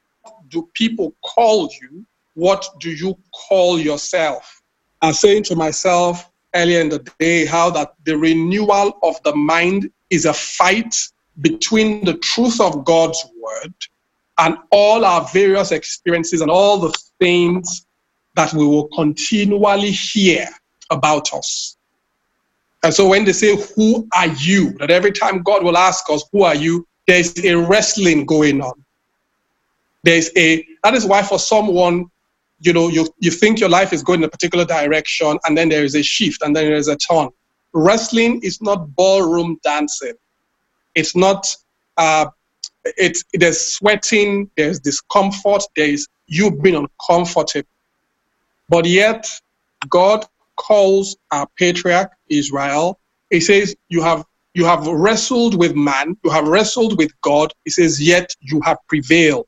do 0.50 0.70
people 0.74 1.16
call 1.24 1.70
you? 1.82 2.06
What 2.36 2.66
do 2.80 2.92
you 2.92 3.18
call 3.48 3.80
yourself? 3.80 4.62
I'm 5.02 5.14
saying 5.14 5.44
to 5.44 5.56
myself 5.56 6.30
earlier 6.54 6.82
in 6.82 6.90
the 6.90 7.00
day 7.20 7.46
how 7.46 7.70
that 7.72 7.94
the 8.06 8.18
renewal 8.18 9.00
of 9.04 9.22
the 9.24 9.36
mind 9.36 9.90
is 10.10 10.26
a 10.26 10.34
fight 10.34 10.96
between 11.40 12.04
the 12.06 12.16
truth 12.16 12.60
of 12.60 12.86
God's 12.86 13.26
word 13.40 13.74
and 14.38 14.58
all 14.72 15.06
our 15.06 15.28
various 15.34 15.72
experiences 15.72 16.42
and 16.42 16.52
all 16.52 16.78
the 16.78 16.94
things 17.20 17.86
that 18.36 18.54
we 18.54 18.66
will 18.66 18.88
continually 18.90 19.92
hear 19.92 20.48
about 20.90 21.34
us. 21.34 21.78
And 22.84 22.94
so 22.94 23.08
when 23.08 23.26
they 23.26 23.34
say, 23.34 23.56
Who 23.76 24.08
are 24.16 24.28
you? 24.28 24.72
that 24.80 24.92
every 24.92 25.12
time 25.12 25.44
God 25.44 25.64
will 25.64 25.78
ask 25.78 26.10
us, 26.10 26.24
Who 26.32 26.44
are 26.44 26.56
you? 26.56 26.88
There's 27.08 27.38
a 27.44 27.56
wrestling 27.56 28.26
going 28.26 28.62
on. 28.62 28.84
There's 30.04 30.32
a, 30.36 30.66
that 30.84 30.94
is 30.96 31.06
why 31.06 31.22
for 31.24 31.38
someone 31.38 32.10
you 32.62 32.74
know, 32.74 32.90
you, 32.90 33.08
you 33.20 33.32
think 33.32 33.60
your 33.60 33.70
life 33.70 33.92
is 33.92 34.04
going 34.04 34.20
in 34.20 34.26
a 34.26 34.30
particular 34.30 34.64
direction 34.64 35.38
and 35.46 35.58
then 35.58 35.68
there 35.68 35.84
is 35.84 35.96
a 35.96 36.04
shift 36.04 36.44
and 36.44 36.56
then 36.56 36.66
there 36.66 36.76
is 36.76 36.88
a 36.88 36.96
turn. 36.96 37.30
Wrestling 37.74 38.40
is 38.44 38.62
not 38.62 38.96
ballroom 38.96 39.58
dancing. 39.64 40.14
It's 40.94 41.16
not, 41.16 41.48
uh, 41.98 42.28
it's, 42.84 43.24
there's 43.34 43.60
sweating, 43.60 44.50
there's 44.58 44.80
discomfort, 44.80 45.64
there's 45.76 46.08
you 46.28 46.52
being 46.52 46.76
uncomfortable. 46.76 47.68
But 48.72 48.86
yet, 48.86 49.28
God 49.90 50.26
calls 50.56 51.16
our 51.32 51.48
patriarch 51.60 52.12
Israel. 52.30 53.00
He 53.30 53.42
says, 53.42 53.76
You 53.90 54.02
have 54.02 54.26
you 54.54 54.66
have 54.66 54.86
wrestled 54.88 55.58
with 55.58 55.76
man, 55.76 56.18
you 56.24 56.30
have 56.30 56.48
wrestled 56.48 56.98
with 56.98 57.12
God. 57.22 57.54
He 57.64 57.72
says, 57.72 58.02
yet 58.02 58.36
you 58.42 58.60
have 58.62 58.78
prevailed. 58.88 59.48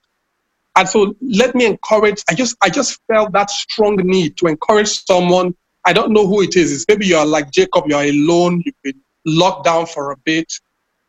And 0.76 0.88
so 0.88 1.14
let 1.22 1.56
me 1.56 1.66
encourage, 1.66 2.24
I 2.30 2.34
just 2.34 2.56
I 2.62 2.70
just 2.70 3.00
felt 3.08 3.32
that 3.34 3.50
strong 3.50 3.98
need 3.98 4.38
to 4.38 4.48
encourage 4.48 5.06
someone. 5.06 5.56
I 5.86 5.94
don't 5.94 6.12
know 6.12 6.26
who 6.26 6.42
it 6.42 6.56
is. 6.56 6.72
It's 6.72 6.86
maybe 6.88 7.06
you're 7.06 7.26
like 7.26 7.52
Jacob, 7.52 7.86
you're 7.88 8.02
alone, 8.02 8.64
you've 8.66 8.82
been 8.82 9.02
locked 9.26 9.66
down 9.66 9.86
for 9.86 10.12
a 10.12 10.18
bit, 10.18 10.52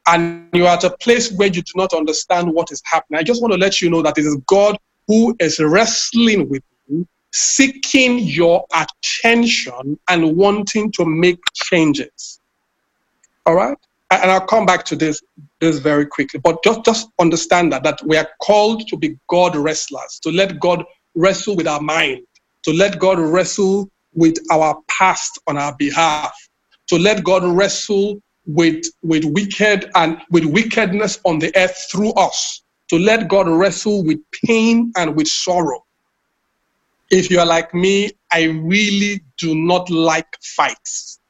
and 0.06 0.48
you're 0.52 0.68
at 0.68 0.84
a 0.84 0.90
place 0.98 1.32
where 1.32 1.48
you 1.48 1.62
do 1.62 1.72
not 1.76 1.94
understand 1.94 2.52
what 2.52 2.72
is 2.72 2.82
happening. 2.84 3.20
I 3.20 3.22
just 3.22 3.40
want 3.40 3.52
to 3.52 3.58
let 3.58 3.80
you 3.80 3.88
know 3.88 4.02
that 4.02 4.18
it 4.18 4.24
is 4.26 4.36
God 4.46 4.76
who 5.06 5.34
is 5.38 5.60
wrestling 5.60 6.48
with 6.48 6.62
you, 6.88 7.06
seeking 7.34 8.20
your 8.20 8.64
attention 8.74 9.98
and 10.08 10.36
wanting 10.36 10.92
to 10.92 11.04
make 11.04 11.40
changes. 11.54 12.40
All 13.46 13.54
right? 13.54 13.76
and 14.10 14.30
I'll 14.30 14.46
come 14.46 14.66
back 14.66 14.84
to 14.86 14.96
this 14.96 15.22
this 15.60 15.78
very 15.78 16.06
quickly. 16.06 16.40
But 16.40 16.62
just 16.62 16.84
just 16.84 17.08
understand 17.20 17.72
that 17.72 17.84
that 17.84 18.00
we 18.04 18.16
are 18.16 18.28
called 18.42 18.86
to 18.88 18.96
be 18.96 19.18
God 19.28 19.56
wrestlers, 19.56 20.20
to 20.22 20.30
let 20.30 20.60
God 20.60 20.84
wrestle 21.14 21.56
with 21.56 21.66
our 21.66 21.80
mind, 21.80 22.22
to 22.64 22.72
let 22.72 22.98
God 22.98 23.18
wrestle 23.18 23.90
with 24.14 24.36
our 24.52 24.76
past 24.88 25.40
on 25.46 25.58
our 25.58 25.74
behalf, 25.76 26.34
to 26.88 26.98
let 26.98 27.24
God 27.24 27.44
wrestle 27.44 28.20
with 28.46 28.84
with 29.02 29.24
wicked 29.26 29.90
and 29.94 30.20
with 30.30 30.44
wickedness 30.44 31.18
on 31.24 31.38
the 31.38 31.52
earth 31.56 31.88
through 31.90 32.12
us, 32.14 32.62
to 32.90 32.98
let 32.98 33.28
God 33.28 33.48
wrestle 33.48 34.04
with 34.04 34.20
pain 34.46 34.92
and 34.96 35.16
with 35.16 35.28
sorrow. 35.28 35.83
If 37.14 37.30
you 37.30 37.38
are 37.38 37.46
like 37.46 37.72
me, 37.72 38.10
I 38.32 38.42
really 38.44 39.22
do 39.38 39.54
not 39.54 39.88
like 39.88 40.26
fights. 40.42 41.20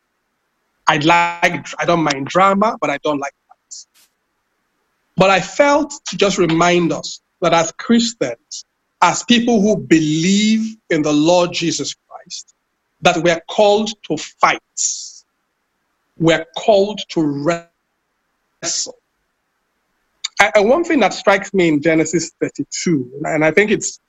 I 0.86 0.96
like, 0.96 1.66
I 1.78 1.84
don't 1.84 2.02
mind 2.02 2.26
drama, 2.26 2.78
but 2.80 2.88
I 2.88 2.96
don't 3.04 3.18
like 3.18 3.34
fights. 3.48 3.88
But 5.18 5.28
I 5.28 5.42
felt 5.42 5.92
to 6.06 6.16
just 6.16 6.38
remind 6.38 6.90
us 6.90 7.20
that 7.42 7.52
as 7.52 7.70
Christians, 7.72 8.64
as 9.02 9.24
people 9.24 9.60
who 9.60 9.76
believe 9.76 10.74
in 10.88 11.02
the 11.02 11.12
Lord 11.12 11.52
Jesus 11.52 11.94
Christ, 12.08 12.54
that 13.02 13.22
we're 13.22 13.42
called 13.50 13.90
to 14.04 14.16
fight. 14.16 14.60
We're 16.16 16.46
called 16.56 17.00
to 17.10 17.20
wrestle. 18.62 18.96
And 20.40 20.70
one 20.70 20.84
thing 20.84 21.00
that 21.00 21.12
strikes 21.12 21.52
me 21.52 21.68
in 21.68 21.82
Genesis 21.82 22.32
32, 22.40 23.20
and 23.24 23.44
I 23.44 23.50
think 23.50 23.70
it's 23.70 24.00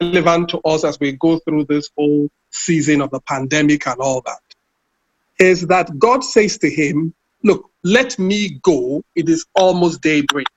to 0.00 0.60
us 0.64 0.84
as 0.84 0.98
we 1.00 1.12
go 1.12 1.38
through 1.40 1.64
this 1.64 1.90
whole 1.96 2.28
season 2.50 3.00
of 3.00 3.10
the 3.10 3.20
pandemic 3.20 3.86
and 3.86 4.00
all 4.00 4.22
that, 4.22 4.40
is 5.38 5.66
that 5.66 5.98
God 5.98 6.24
says 6.24 6.58
to 6.58 6.70
him, 6.70 7.14
Look, 7.44 7.70
let 7.84 8.18
me 8.18 8.58
go. 8.62 9.04
It 9.14 9.28
is 9.28 9.46
almost 9.54 10.02
daybreak. 10.02 10.48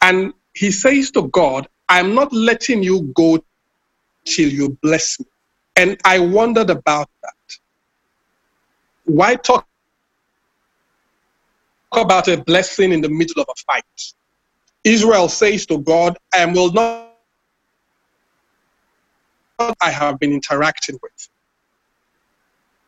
And 0.00 0.32
he 0.54 0.70
says 0.70 1.10
to 1.12 1.28
God, 1.28 1.68
I'm 1.88 2.14
not 2.14 2.32
letting 2.32 2.82
you 2.82 3.12
go 3.14 3.44
till 4.24 4.48
you 4.48 4.78
bless 4.82 5.20
me. 5.20 5.26
And 5.76 6.00
I 6.04 6.18
wondered 6.20 6.70
about 6.70 7.10
that. 7.22 7.56
Why 9.04 9.34
talk 9.34 9.66
about 11.92 12.28
a 12.28 12.38
blessing 12.42 12.92
in 12.92 13.02
the 13.02 13.10
middle 13.10 13.42
of 13.42 13.48
a 13.50 13.54
fight? 13.66 13.84
Israel 14.84 15.28
says 15.28 15.66
to 15.66 15.78
God, 15.78 16.16
I 16.32 16.46
will 16.46 16.72
not 16.72 17.13
I 19.58 19.90
have 19.90 20.18
been 20.18 20.32
interacting 20.32 20.98
with. 21.02 21.28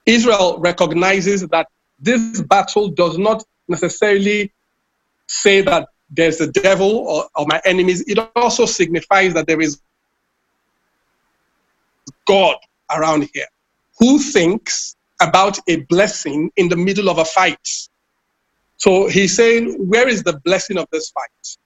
Israel 0.07 0.59
recognizes 0.59 1.47
that 1.49 1.69
this 1.99 2.43
battle 2.43 2.89
does 2.89 3.19
not 3.19 3.45
necessarily 3.69 4.53
say 5.29 5.61
that 5.63 5.89
there's 6.11 6.41
a 6.41 6.51
devil 6.51 6.99
or, 6.99 7.25
or 7.35 7.47
my 7.47 7.61
enemies. 7.65 8.05
It 8.07 8.19
also 8.37 8.67
signifies 8.67 9.35
that 9.35 9.47
there 9.47 9.61
is 9.61 9.81
God 12.27 12.57
around 12.91 13.29
here 13.33 13.47
who 13.99 14.19
thinks 14.19 14.97
about 15.21 15.59
a 15.69 15.77
blessing 15.85 16.51
in 16.57 16.69
the 16.69 16.77
middle 16.77 17.09
of 17.09 17.19
a 17.19 17.25
fight. 17.25 17.69
So 18.77 19.09
he's 19.09 19.35
saying, 19.35 19.89
Where 19.89 20.07
is 20.07 20.23
the 20.23 20.39
blessing 20.45 20.77
of 20.79 20.87
this 20.93 21.11
fight? 21.11 21.57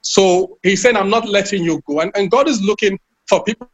So 0.00 0.58
he's 0.62 0.80
saying, 0.80 0.96
I'm 0.96 1.10
not 1.10 1.28
letting 1.28 1.62
you 1.62 1.82
go. 1.86 2.00
And, 2.00 2.10
and 2.14 2.30
God 2.30 2.48
is 2.48 2.62
looking 2.62 2.98
for 3.28 3.44
people 3.44 3.70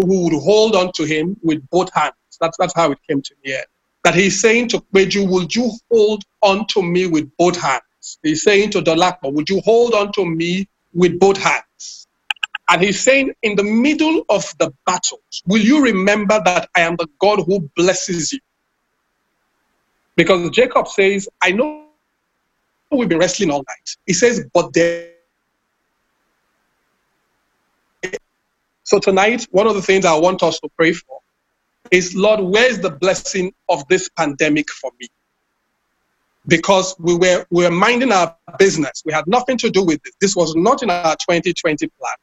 who 0.00 0.24
would 0.24 0.42
hold 0.42 0.76
on 0.76 0.92
to 0.92 1.04
him 1.04 1.36
with 1.42 1.66
both 1.70 1.92
hands. 1.92 2.14
That's, 2.40 2.56
that's 2.58 2.74
how 2.74 2.90
it 2.92 2.98
came 3.08 3.22
to 3.22 3.34
me. 3.44 3.56
That 4.04 4.14
he's 4.14 4.40
saying 4.40 4.68
to 4.68 4.80
Kweju, 4.94 5.28
would 5.28 5.54
you 5.54 5.70
hold 5.90 6.24
on 6.42 6.66
to 6.68 6.82
me 6.82 7.06
with 7.06 7.30
both 7.36 7.60
hands? 7.60 8.18
He's 8.22 8.42
saying 8.42 8.70
to 8.70 8.80
Dolapo, 8.80 9.32
would 9.32 9.48
you 9.48 9.60
hold 9.60 9.94
on 9.94 10.12
to 10.12 10.24
me 10.24 10.68
with 10.94 11.18
both 11.18 11.36
hands? 11.36 12.06
And 12.70 12.82
he's 12.82 13.00
saying, 13.00 13.32
in 13.42 13.56
the 13.56 13.64
middle 13.64 14.24
of 14.28 14.44
the 14.58 14.72
battles, 14.86 15.42
will 15.46 15.60
you 15.60 15.82
remember 15.82 16.40
that 16.44 16.70
I 16.76 16.82
am 16.82 16.96
the 16.96 17.08
God 17.18 17.40
who 17.40 17.68
blesses 17.76 18.32
you? 18.32 18.40
Because 20.16 20.48
Jacob 20.50 20.86
says, 20.86 21.28
I 21.42 21.50
know 21.50 21.86
we've 22.90 23.08
been 23.08 23.18
wrestling 23.18 23.50
all 23.50 23.64
night. 23.68 23.96
He 24.06 24.12
says, 24.12 24.46
but 24.54 24.72
there 24.72 25.10
So 28.90 28.98
tonight, 28.98 29.46
one 29.52 29.68
of 29.68 29.76
the 29.76 29.82
things 29.82 30.04
I 30.04 30.18
want 30.18 30.42
us 30.42 30.58
to 30.58 30.68
pray 30.76 30.92
for 30.92 31.20
is, 31.92 32.16
Lord, 32.16 32.40
where's 32.40 32.80
the 32.80 32.90
blessing 32.90 33.52
of 33.68 33.86
this 33.86 34.10
pandemic 34.16 34.68
for 34.68 34.90
me? 34.98 35.06
Because 36.48 36.96
we 36.98 37.14
were, 37.16 37.46
we 37.50 37.62
were 37.62 37.70
minding 37.70 38.10
our 38.10 38.36
business. 38.58 39.04
We 39.04 39.12
had 39.12 39.28
nothing 39.28 39.58
to 39.58 39.70
do 39.70 39.84
with 39.84 40.02
this. 40.02 40.14
This 40.20 40.34
was 40.34 40.56
not 40.56 40.82
in 40.82 40.90
our 40.90 41.14
2020 41.14 41.86
plan. 41.86 42.14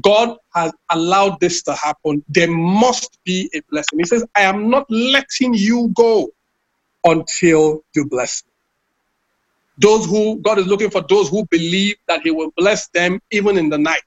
God 0.00 0.36
has 0.54 0.72
allowed 0.90 1.40
this 1.40 1.64
to 1.64 1.74
happen. 1.74 2.24
There 2.28 2.52
must 2.52 3.18
be 3.24 3.50
a 3.52 3.60
blessing. 3.68 3.98
He 3.98 4.04
says, 4.04 4.24
I 4.36 4.42
am 4.42 4.70
not 4.70 4.88
letting 4.88 5.54
you 5.54 5.92
go 5.96 6.30
until 7.02 7.82
you 7.96 8.06
bless 8.08 8.44
me. 8.46 8.52
Those 9.78 10.06
who, 10.06 10.40
God 10.40 10.60
is 10.60 10.68
looking 10.68 10.90
for 10.90 11.02
those 11.08 11.28
who 11.30 11.44
believe 11.46 11.96
that 12.06 12.22
He 12.22 12.30
will 12.30 12.52
bless 12.56 12.86
them 12.90 13.18
even 13.32 13.58
in 13.58 13.70
the 13.70 13.78
night 13.78 14.02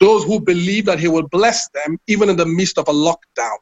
those 0.00 0.24
who 0.24 0.40
believe 0.40 0.86
that 0.86 0.98
he 0.98 1.08
will 1.08 1.28
bless 1.28 1.68
them 1.70 1.98
even 2.06 2.28
in 2.28 2.36
the 2.36 2.46
midst 2.46 2.78
of 2.78 2.88
a 2.88 2.92
lockdown. 2.92 3.56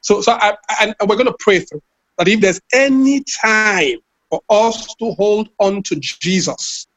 So, 0.00 0.20
so 0.20 0.32
I, 0.32 0.56
and 0.80 0.94
we're 1.06 1.16
going 1.16 1.26
to 1.26 1.36
pray 1.38 1.60
through 1.60 1.82
that 2.18 2.28
if 2.28 2.40
there's 2.40 2.60
any 2.72 3.22
time 3.40 3.98
for 4.28 4.40
us 4.50 4.94
to 4.96 5.12
hold 5.12 5.48
on 5.58 5.82
to 5.84 5.96
Jesus, 5.96 6.88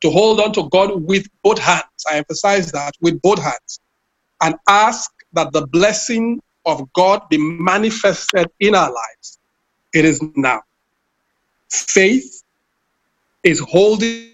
to 0.00 0.10
hold 0.10 0.40
on 0.40 0.52
to 0.52 0.68
God 0.70 1.02
with 1.04 1.28
both 1.42 1.58
hands, 1.58 1.84
I 2.10 2.16
emphasize 2.16 2.72
that 2.72 2.94
with 3.00 3.20
both 3.22 3.38
hands, 3.38 3.80
and 4.42 4.56
ask 4.68 5.10
that 5.32 5.52
the 5.52 5.66
blessing 5.68 6.40
of 6.66 6.92
God 6.92 7.28
be 7.28 7.38
manifested 7.38 8.50
in 8.60 8.74
our 8.74 8.92
lives, 8.92 9.38
it 9.94 10.04
is 10.04 10.22
now. 10.34 10.62
Faith 11.70 12.42
is 13.42 13.60
holding 13.60 14.32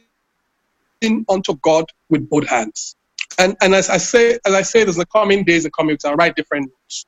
onto 1.29 1.55
God 1.63 1.85
with 2.09 2.29
both 2.29 2.49
hands. 2.49 2.97
And 3.39 3.57
and 3.63 3.75
as 3.75 3.91
I 3.91 3.97
say, 3.97 4.39
as 4.47 4.55
I 4.55 4.63
say, 4.63 4.85
there's 4.85 4.97
the 4.97 5.07
coming 5.07 5.45
days 5.45 5.65
and 5.65 5.75
coming 5.75 5.95
weeks. 5.95 6.05
I 6.05 6.15
write 6.15 6.37
different 6.37 6.71
notes 6.71 7.07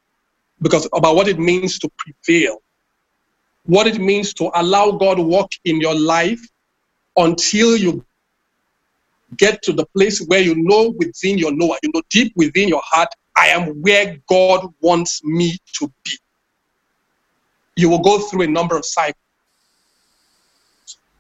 because 0.61 0.89
about 0.95 1.17
what 1.17 1.29
it 1.29 1.39
means 1.39 1.79
to 1.81 1.91
prevail, 1.99 2.63
what 3.65 3.87
it 3.87 3.99
means 3.99 4.35
to 4.35 4.51
allow 4.55 4.91
God 4.93 5.19
work 5.19 5.51
in 5.65 5.81
your 5.81 5.95
life 5.95 6.41
until 7.17 7.77
you 7.77 8.05
get 9.37 9.63
to 9.63 9.73
the 9.73 9.87
place 9.87 10.25
where 10.27 10.41
you 10.41 10.55
know 10.57 10.95
within 10.99 11.39
your 11.39 11.53
knower, 11.53 11.77
you 11.83 11.91
know 11.95 12.03
deep 12.11 12.33
within 12.37 12.69
your 12.69 12.83
heart, 12.85 13.09
I 13.37 13.49
am 13.49 13.83
where 13.83 14.17
God 14.29 14.69
wants 14.81 15.23
me 15.25 15.57
to 15.79 15.93
be. 16.05 16.19
You 17.77 17.91
will 17.91 18.03
go 18.03 18.19
through 18.19 18.43
a 18.43 18.47
number 18.47 18.77
of 18.77 18.85
cycles 18.85 19.26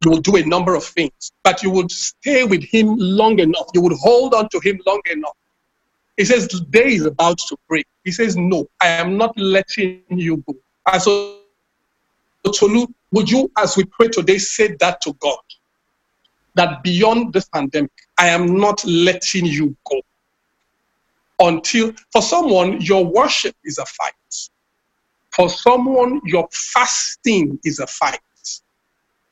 you 0.05 0.11
will 0.11 0.21
do 0.21 0.37
a 0.37 0.45
number 0.45 0.75
of 0.75 0.85
things, 0.85 1.33
but 1.43 1.63
you 1.63 1.71
would 1.71 1.91
stay 1.91 2.45
with 2.45 2.63
him 2.65 2.97
long 2.99 3.39
enough. 3.39 3.67
You 3.75 3.81
would 3.83 3.97
hold 3.99 4.35
on 4.35 4.49
to 4.51 4.61
him 4.61 4.81
long 4.87 5.01
enough. 5.11 5.37
He 6.17 6.25
says, 6.25 6.49
day 6.71 6.95
is 6.95 7.07
about 7.07 7.39
to 7.39 7.57
break. 7.69 7.87
He 8.05 8.13
says, 8.13 8.37
no, 8.37 8.67
I 8.81 8.89
am 8.89 9.17
not 9.17 9.37
letting 9.39 10.03
you 10.11 10.43
go. 10.47 10.55
And 10.91 11.03
so, 11.03 11.41
Tolu, 12.55 12.87
would 13.13 13.31
you, 13.31 13.51
as 13.59 13.77
we 13.77 13.85
pray 13.85 14.09
today, 14.09 14.39
say 14.39 14.77
that 14.81 15.01
to 15.03 15.13
God? 15.15 15.39
That 16.55 16.83
beyond 16.83 17.33
this 17.33 17.49
pandemic, 17.49 17.93
I 18.19 18.29
am 18.29 18.59
not 18.59 18.85
letting 18.85 19.47
you 19.47 19.77
go. 19.85 20.01
until, 21.41 21.93
for 22.13 22.23
someone, 22.23 22.81
your 22.81 23.05
worship 23.05 23.55
is 23.65 23.79
a 23.79 23.85
fight. 23.87 24.15
For 25.31 25.49
someone, 25.51 26.21
your 26.25 26.49
fasting 26.53 27.59
is 27.65 27.79
a 27.79 27.87
fight. 27.87 28.21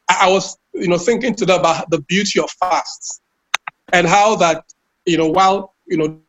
I, 0.09 0.31
was, 0.31 0.57
you 0.73 0.89
know, 0.89 0.99
thinking 0.99 1.35
today 1.35 1.57
about 1.57 1.91
the 1.91 2.01
beauty 2.03 2.41
of 2.41 2.51
fasts 2.51 3.21
and 3.93 4.07
how 4.07 4.37
that, 4.37 4.65
you 5.07 5.17
know, 5.17 5.29
while, 5.29 5.75
you 5.87 5.97
know, 5.97 6.21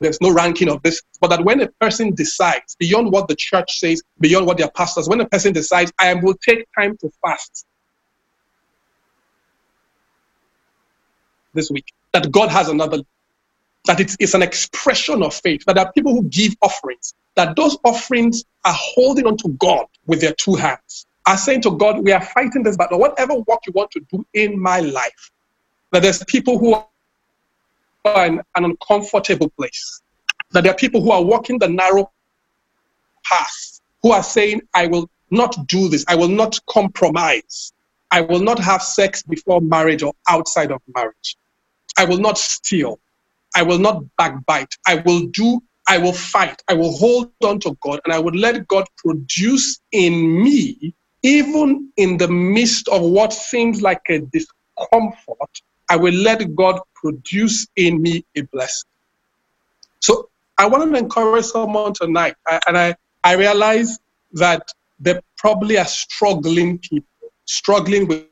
there's 0.00 0.20
no 0.20 0.32
ranking 0.32 0.68
of 0.68 0.82
this, 0.82 1.00
but 1.20 1.28
that 1.28 1.44
when 1.44 1.60
a 1.60 1.68
person 1.80 2.14
decides, 2.14 2.74
beyond 2.76 3.12
what 3.12 3.28
the 3.28 3.36
church 3.36 3.78
says, 3.78 4.02
beyond 4.20 4.46
what 4.46 4.58
their 4.58 4.70
pastors, 4.70 5.08
when 5.08 5.20
a 5.20 5.28
person 5.28 5.52
decides, 5.52 5.92
I 5.98 6.14
will 6.14 6.34
take 6.34 6.66
time 6.76 6.96
to 6.98 7.10
fast 7.24 7.66
this 11.54 11.70
week, 11.70 11.92
that 12.12 12.30
God 12.32 12.50
has 12.50 12.68
another, 12.68 12.98
that 13.84 14.00
it's, 14.00 14.16
it's 14.18 14.34
an 14.34 14.42
expression 14.42 15.22
of 15.22 15.34
faith, 15.34 15.64
that 15.66 15.76
there 15.76 15.86
are 15.86 15.92
people 15.92 16.12
who 16.12 16.24
give 16.24 16.54
offerings, 16.62 17.14
that 17.36 17.54
those 17.56 17.78
offerings 17.84 18.44
are 18.64 18.74
holding 18.76 19.26
on 19.26 19.36
to 19.38 19.50
God 19.50 19.86
with 20.06 20.20
their 20.20 20.34
two 20.34 20.54
hands, 20.54 21.06
are 21.26 21.38
saying 21.38 21.62
to 21.62 21.70
God, 21.72 22.02
We 22.04 22.12
are 22.12 22.24
fighting 22.24 22.62
this 22.62 22.76
battle, 22.76 22.98
whatever 22.98 23.34
work 23.34 23.60
you 23.66 23.72
want 23.74 23.90
to 23.92 24.00
do 24.12 24.24
in 24.34 24.58
my 24.58 24.80
life. 24.80 25.30
That 25.92 26.02
there's 26.02 26.24
people 26.24 26.58
who 26.58 26.82
are 28.04 28.26
in 28.26 28.40
an 28.54 28.64
uncomfortable 28.64 29.50
place, 29.50 30.02
that 30.50 30.64
there 30.64 30.72
are 30.72 30.76
people 30.76 31.02
who 31.02 31.12
are 31.12 31.22
walking 31.22 31.58
the 31.58 31.68
narrow 31.68 32.10
path, 33.24 33.80
who 34.02 34.12
are 34.12 34.22
saying, 34.22 34.62
I 34.74 34.86
will 34.86 35.08
not 35.30 35.66
do 35.66 35.88
this, 35.88 36.04
I 36.08 36.16
will 36.16 36.28
not 36.28 36.58
compromise. 36.68 37.72
I 38.10 38.20
will 38.20 38.40
not 38.40 38.58
have 38.58 38.82
sex 38.82 39.22
before 39.22 39.62
marriage 39.62 40.02
or 40.02 40.12
outside 40.28 40.70
of 40.70 40.82
marriage. 40.94 41.36
I 41.96 42.04
will 42.04 42.18
not 42.18 42.36
steal. 42.36 43.00
I 43.54 43.62
will 43.62 43.78
not 43.78 44.04
backbite. 44.18 44.76
I 44.86 44.96
will 44.96 45.26
do, 45.28 45.62
I 45.88 45.96
will 45.98 46.12
fight. 46.12 46.62
I 46.68 46.74
will 46.74 46.92
hold 46.92 47.32
on 47.42 47.58
to 47.60 47.76
God 47.82 48.00
and 48.04 48.12
I 48.12 48.18
will 48.18 48.34
let 48.34 48.66
God 48.68 48.86
produce 48.98 49.80
in 49.92 50.42
me, 50.42 50.94
even 51.22 51.90
in 51.96 52.18
the 52.18 52.28
midst 52.28 52.88
of 52.88 53.02
what 53.02 53.32
seems 53.32 53.80
like 53.80 54.00
a 54.08 54.18
discomfort, 54.18 55.62
I 55.88 55.96
will 55.96 56.14
let 56.14 56.54
God 56.54 56.80
produce 56.94 57.66
in 57.76 58.02
me 58.02 58.24
a 58.36 58.42
blessing. 58.42 58.88
So 60.00 60.28
I 60.58 60.66
want 60.66 60.92
to 60.92 60.98
encourage 60.98 61.44
someone 61.46 61.92
tonight. 61.92 62.34
and 62.66 62.76
I, 62.76 62.96
I 63.24 63.34
realize 63.34 63.98
that 64.32 64.72
there 64.98 65.20
probably 65.36 65.78
are 65.78 65.84
struggling 65.84 66.78
people, 66.78 67.32
struggling 67.44 68.08
with 68.08 68.26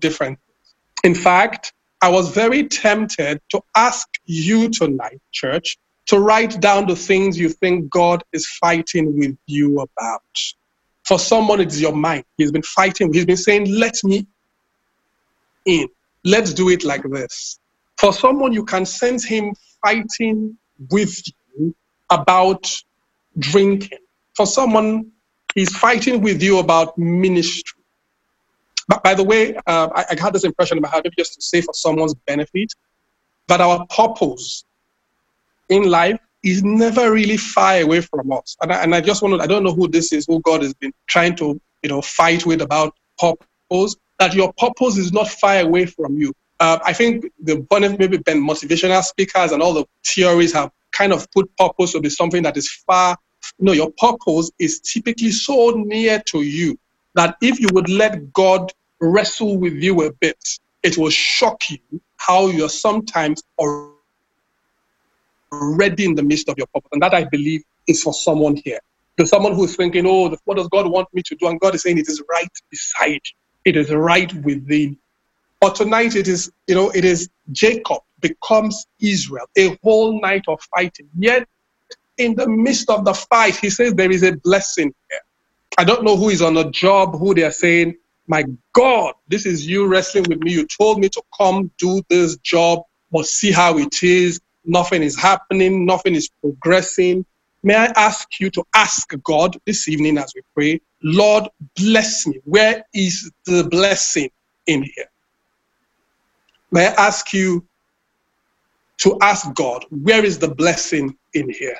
different 0.00 0.38
things. 0.38 0.74
In 1.04 1.14
fact, 1.14 1.72
I 2.00 2.10
was 2.10 2.30
very 2.30 2.68
tempted 2.68 3.40
to 3.50 3.60
ask 3.74 4.06
you 4.24 4.68
tonight, 4.68 5.20
church, 5.32 5.78
to 6.06 6.20
write 6.20 6.60
down 6.60 6.86
the 6.86 6.96
things 6.96 7.38
you 7.38 7.48
think 7.48 7.90
God 7.90 8.22
is 8.32 8.46
fighting 8.46 9.18
with 9.18 9.36
you 9.46 9.80
about. 9.80 10.22
For 11.08 11.18
someone, 11.18 11.58
it's 11.58 11.80
your 11.80 11.94
mind. 11.94 12.24
He's 12.36 12.52
been 12.52 12.62
fighting. 12.62 13.10
He's 13.14 13.24
been 13.24 13.38
saying, 13.38 13.72
let 13.72 13.96
me 14.04 14.26
in. 15.64 15.88
Let's 16.22 16.52
do 16.52 16.68
it 16.68 16.84
like 16.84 17.02
this. 17.02 17.58
For 17.96 18.12
someone, 18.12 18.52
you 18.52 18.62
can 18.62 18.84
sense 18.84 19.24
him 19.24 19.54
fighting 19.82 20.58
with 20.90 21.18
you 21.26 21.74
about 22.10 22.70
drinking. 23.38 23.98
For 24.36 24.44
someone, 24.44 25.10
he's 25.54 25.74
fighting 25.74 26.20
with 26.20 26.42
you 26.42 26.58
about 26.58 26.98
ministry. 26.98 27.80
But 28.86 29.02
by 29.02 29.14
the 29.14 29.24
way, 29.24 29.56
uh, 29.66 29.88
I, 29.94 30.04
I, 30.10 30.20
had 30.20 30.34
this 30.34 30.44
impression 30.44 30.76
in 30.76 30.82
my 30.82 30.90
head, 30.90 31.08
just 31.16 31.34
to 31.36 31.40
say 31.40 31.62
for 31.62 31.72
someone's 31.72 32.14
benefit, 32.26 32.74
that 33.46 33.62
our 33.62 33.86
purpose 33.86 34.64
in 35.70 35.84
life 35.84 36.20
is 36.42 36.62
never 36.62 37.12
really 37.12 37.36
far 37.36 37.80
away 37.80 38.00
from 38.00 38.32
us. 38.32 38.56
And 38.62 38.72
I, 38.72 38.82
and 38.82 38.94
I 38.94 39.00
just 39.00 39.22
want 39.22 39.34
to, 39.34 39.42
I 39.42 39.46
don't 39.46 39.64
know 39.64 39.74
who 39.74 39.88
this 39.88 40.12
is, 40.12 40.26
who 40.26 40.40
God 40.40 40.62
has 40.62 40.74
been 40.74 40.92
trying 41.06 41.36
to, 41.36 41.60
you 41.82 41.88
know, 41.88 42.02
fight 42.02 42.46
with 42.46 42.62
about 42.62 42.94
purpose, 43.18 43.96
that 44.18 44.34
your 44.34 44.52
purpose 44.54 44.96
is 44.96 45.12
not 45.12 45.28
far 45.28 45.60
away 45.60 45.86
from 45.86 46.16
you. 46.16 46.32
Uh, 46.60 46.78
I 46.84 46.92
think 46.92 47.26
the 47.42 47.64
maybe 47.98 48.18
been 48.18 48.46
motivational 48.46 49.02
speakers 49.02 49.52
and 49.52 49.62
all 49.62 49.74
the 49.74 49.84
theories 50.04 50.52
have 50.52 50.70
kind 50.92 51.12
of 51.12 51.30
put 51.30 51.54
purpose 51.56 51.92
to 51.92 52.00
be 52.00 52.10
something 52.10 52.42
that 52.42 52.56
is 52.56 52.70
far. 52.86 53.16
No, 53.60 53.72
your 53.72 53.92
purpose 53.92 54.50
is 54.58 54.80
typically 54.80 55.30
so 55.30 55.70
near 55.70 56.20
to 56.26 56.42
you 56.42 56.78
that 57.14 57.36
if 57.40 57.60
you 57.60 57.68
would 57.72 57.88
let 57.88 58.32
God 58.32 58.72
wrestle 59.00 59.56
with 59.56 59.74
you 59.74 60.02
a 60.02 60.12
bit, 60.14 60.38
it 60.82 60.98
will 60.98 61.10
shock 61.10 61.70
you 61.70 61.78
how 62.16 62.48
you're 62.48 62.68
sometimes 62.68 63.42
already 63.58 63.97
in 65.52 66.14
the 66.14 66.22
midst 66.22 66.48
of 66.48 66.56
your 66.58 66.66
purpose. 66.68 66.90
And 66.92 67.02
that 67.02 67.14
I 67.14 67.24
believe 67.24 67.62
is 67.86 68.02
for 68.02 68.12
someone 68.12 68.56
here. 68.56 68.80
To 69.18 69.26
someone 69.26 69.54
who 69.54 69.64
is 69.64 69.76
thinking, 69.76 70.06
oh, 70.06 70.36
what 70.44 70.56
does 70.56 70.68
God 70.68 70.90
want 70.90 71.08
me 71.12 71.22
to 71.22 71.34
do? 71.34 71.48
And 71.48 71.58
God 71.58 71.74
is 71.74 71.82
saying 71.82 71.98
it 71.98 72.08
is 72.08 72.22
right 72.30 72.50
beside. 72.70 73.20
It 73.64 73.76
is 73.76 73.92
right 73.92 74.32
within. 74.44 74.96
But 75.60 75.74
tonight 75.74 76.14
it 76.14 76.28
is, 76.28 76.52
you 76.68 76.74
know, 76.74 76.90
it 76.90 77.04
is 77.04 77.28
Jacob 77.50 77.98
becomes 78.20 78.86
Israel, 79.00 79.46
a 79.56 79.76
whole 79.82 80.20
night 80.20 80.44
of 80.46 80.60
fighting. 80.74 81.08
Yet 81.18 81.48
in 82.16 82.34
the 82.36 82.48
midst 82.48 82.90
of 82.90 83.04
the 83.04 83.14
fight, 83.14 83.56
he 83.56 83.70
says 83.70 83.94
there 83.94 84.10
is 84.10 84.22
a 84.22 84.36
blessing 84.36 84.94
here. 85.10 85.20
I 85.78 85.84
don't 85.84 86.04
know 86.04 86.16
who 86.16 86.28
is 86.28 86.42
on 86.42 86.56
a 86.56 86.70
job, 86.70 87.18
who 87.18 87.34
they 87.34 87.44
are 87.44 87.52
saying, 87.52 87.96
My 88.26 88.44
God, 88.72 89.14
this 89.28 89.46
is 89.46 89.66
you 89.66 89.86
wrestling 89.86 90.24
with 90.28 90.40
me. 90.40 90.52
You 90.52 90.66
told 90.66 91.00
me 91.00 91.08
to 91.10 91.22
come 91.36 91.70
do 91.78 92.02
this 92.08 92.36
job, 92.38 92.82
but 93.10 93.26
see 93.26 93.52
how 93.52 93.78
it 93.78 94.02
is. 94.02 94.40
Nothing 94.68 95.02
is 95.02 95.16
happening, 95.16 95.86
nothing 95.86 96.14
is 96.14 96.28
progressing. 96.42 97.24
May 97.62 97.74
I 97.74 97.86
ask 97.96 98.38
you 98.38 98.50
to 98.50 98.62
ask 98.74 99.08
God 99.24 99.56
this 99.64 99.88
evening 99.88 100.18
as 100.18 100.30
we 100.36 100.42
pray, 100.54 100.80
Lord, 101.02 101.48
bless 101.74 102.26
me. 102.26 102.38
Where 102.44 102.84
is 102.92 103.32
the 103.46 103.66
blessing 103.70 104.30
in 104.66 104.82
here? 104.82 105.06
May 106.70 106.88
I 106.88 106.92
ask 106.98 107.32
you 107.32 107.66
to 108.98 109.16
ask 109.22 109.54
God, 109.54 109.86
where 109.90 110.22
is 110.22 110.38
the 110.38 110.54
blessing 110.54 111.16
in 111.32 111.48
here? 111.48 111.78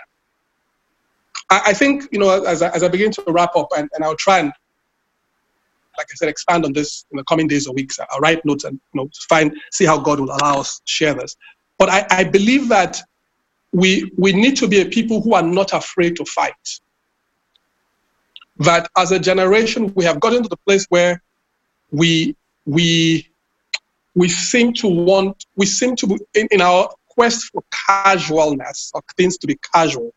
I, 1.50 1.60
I 1.66 1.72
think, 1.74 2.08
you 2.10 2.18
know, 2.18 2.42
as 2.44 2.62
I, 2.62 2.70
as 2.70 2.82
I 2.82 2.88
begin 2.88 3.10
to 3.12 3.24
wrap 3.28 3.54
up, 3.54 3.68
and, 3.76 3.90
and 3.94 4.02
I'll 4.02 4.16
try 4.16 4.38
and, 4.38 4.50
like 5.98 6.06
I 6.10 6.14
said, 6.14 6.30
expand 6.30 6.64
on 6.64 6.72
this 6.72 7.04
in 7.10 7.18
the 7.18 7.24
coming 7.24 7.48
days 7.48 7.66
or 7.66 7.74
weeks. 7.74 7.98
I'll 8.10 8.20
write 8.20 8.42
notes 8.46 8.64
and, 8.64 8.80
you 8.94 9.00
know, 9.02 9.10
find, 9.28 9.54
see 9.72 9.84
how 9.84 9.98
God 9.98 10.20
will 10.20 10.30
allow 10.30 10.60
us 10.60 10.78
to 10.78 10.82
share 10.86 11.12
this. 11.12 11.36
But 11.78 11.88
I, 11.88 12.06
I 12.10 12.24
believe 12.24 12.68
that 12.68 13.00
we, 13.72 14.10
we 14.16 14.32
need 14.32 14.56
to 14.56 14.68
be 14.68 14.80
a 14.80 14.86
people 14.86 15.22
who 15.22 15.34
are 15.34 15.42
not 15.42 15.72
afraid 15.72 16.16
to 16.16 16.24
fight. 16.24 16.52
That 18.58 18.90
as 18.96 19.12
a 19.12 19.18
generation, 19.18 19.92
we 19.94 20.04
have 20.04 20.18
gotten 20.18 20.42
to 20.42 20.48
the 20.48 20.56
place 20.56 20.86
where 20.88 21.22
we, 21.92 22.36
we, 22.66 23.28
we 24.14 24.28
seem 24.28 24.72
to 24.74 24.88
want, 24.88 25.46
we 25.54 25.66
seem 25.66 25.94
to, 25.96 26.06
be, 26.08 26.18
in, 26.34 26.48
in 26.50 26.60
our 26.60 26.90
quest 27.08 27.50
for 27.52 27.62
casualness, 27.86 28.90
or 28.94 29.02
things 29.16 29.38
to 29.38 29.46
be 29.46 29.56
casual, 29.72 30.12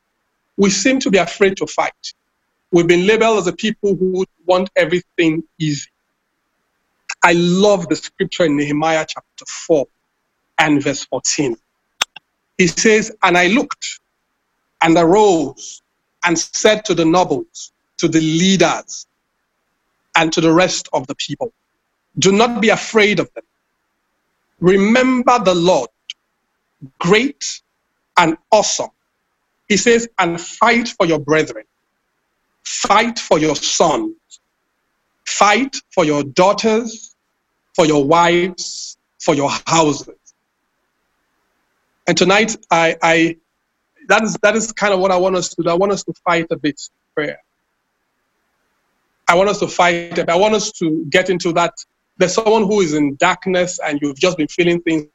we 0.57 0.69
seem 0.69 0.99
to 0.99 1.11
be 1.11 1.19
afraid 1.19 1.57
to 1.57 1.67
fight. 1.67 2.13
We've 2.71 2.87
been 2.87 3.05
labeled 3.05 3.39
as 3.39 3.47
a 3.47 3.53
people 3.53 3.95
who 3.95 4.25
want 4.45 4.69
everything 4.75 5.43
easy. 5.59 5.89
I 7.23 7.33
love 7.33 7.87
the 7.89 7.95
scripture 7.95 8.45
in 8.45 8.57
Nehemiah 8.57 9.05
chapter 9.07 9.45
4 9.67 9.85
and 10.61 10.81
verse 10.81 11.03
14. 11.05 11.57
He 12.57 12.67
says, 12.67 13.11
And 13.23 13.37
I 13.37 13.47
looked 13.47 13.99
and 14.81 14.95
arose 14.97 15.81
and 16.23 16.39
said 16.39 16.85
to 16.85 16.93
the 16.93 17.03
nobles, 17.05 17.73
to 17.97 18.07
the 18.07 18.21
leaders, 18.21 19.07
and 20.15 20.31
to 20.31 20.39
the 20.39 20.53
rest 20.53 20.87
of 20.93 21.05
the 21.07 21.15
people, 21.15 21.51
Do 22.17 22.31
not 22.31 22.61
be 22.61 22.69
afraid 22.69 23.19
of 23.19 23.29
them. 23.33 23.43
Remember 24.61 25.37
the 25.43 25.55
Lord, 25.55 25.89
great 26.99 27.61
and 28.17 28.37
awesome 28.51 28.91
he 29.71 29.77
says, 29.77 30.05
and 30.19 30.39
fight 30.39 30.89
for 30.89 31.05
your 31.05 31.19
brethren, 31.19 31.63
fight 32.61 33.17
for 33.17 33.39
your 33.39 33.55
sons, 33.55 34.17
fight 35.25 35.77
for 35.93 36.03
your 36.03 36.25
daughters, 36.25 37.15
for 37.73 37.85
your 37.85 38.03
wives, 38.03 38.97
for 39.21 39.33
your 39.33 39.49
houses. 39.67 40.20
And 42.11 42.17
tonight, 42.17 42.57
I, 42.69 42.97
I 43.01 43.37
that 44.09 44.21
is 44.23 44.37
that 44.43 44.53
is 44.57 44.73
kind 44.73 44.93
of 44.93 44.99
what 44.99 45.11
I 45.11 45.15
want 45.15 45.37
us 45.37 45.47
to 45.55 45.63
do. 45.63 45.69
I 45.69 45.75
want 45.75 45.93
us 45.93 46.03
to 46.03 46.13
fight 46.25 46.45
a 46.51 46.57
bit 46.57 46.77
prayer. 47.15 47.39
I 49.29 49.35
want 49.35 49.47
us 49.47 49.59
to 49.59 49.67
fight. 49.69 50.19
I 50.29 50.35
want 50.35 50.53
us 50.53 50.73
to 50.73 51.05
get 51.09 51.29
into 51.29 51.53
that. 51.53 51.73
There's 52.17 52.33
someone 52.33 52.63
who 52.63 52.81
is 52.81 52.95
in 52.95 53.15
darkness 53.15 53.79
and 53.79 53.97
you've 54.01 54.19
just 54.19 54.37
been 54.37 54.49
feeling 54.49 54.81
things 54.81 55.07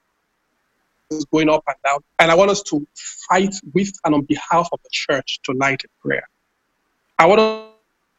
going 1.30 1.50
up 1.50 1.64
and 1.66 1.76
down. 1.84 1.98
And 2.18 2.30
I 2.30 2.34
want 2.34 2.50
us 2.50 2.62
to 2.62 2.86
fight 3.28 3.54
with 3.74 3.92
and 4.06 4.14
on 4.14 4.22
behalf 4.22 4.66
of 4.72 4.80
the 4.82 4.88
church 4.90 5.40
tonight 5.42 5.82
in 5.84 5.90
prayer. 6.00 6.26
I 7.18 7.26
want 7.26 7.74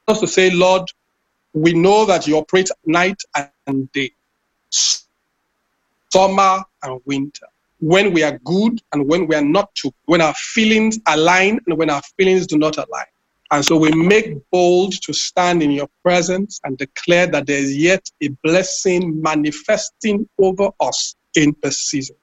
us 0.08 0.20
to 0.20 0.28
say, 0.28 0.52
Lord, 0.52 0.84
we 1.52 1.74
know 1.74 2.06
that 2.06 2.28
you 2.28 2.38
operate 2.38 2.70
night 2.86 3.24
and 3.66 3.92
day, 3.92 4.12
summer 4.70 6.63
and 6.84 7.02
winter. 7.06 7.48
When 7.80 8.13
we 8.13 8.24
are 8.24 8.40
good 8.40 8.82
and 8.92 9.08
when 9.08 9.28
we 9.28 9.36
are 9.36 9.44
not 9.44 9.74
too, 9.76 9.92
when 10.06 10.22
our 10.22 10.34
feelings 10.34 11.00
align 11.08 11.60
and 11.68 11.78
when 11.78 11.90
our 11.90 12.02
feelings 12.18 12.48
do 12.48 12.58
not 12.58 12.78
align. 12.78 13.06
And 13.52 13.63
so 13.63 13.78
we 13.78 13.92
make 13.92 14.38
bold 14.52 14.94
to 15.04 15.13
stand 15.13 15.63
in 15.63 15.72
your 15.72 15.88
presence 16.04 16.60
and 16.63 16.78
declare 16.78 17.28
that 17.28 17.48
there 17.48 17.58
is 17.58 17.78
yet 17.78 18.10
a 18.22 18.30
blessing 18.44 19.22
manifesting 19.22 20.28
over 20.38 20.70
us 20.82 21.16
in 21.36 21.56
this 21.63 21.80
season. 21.80 22.16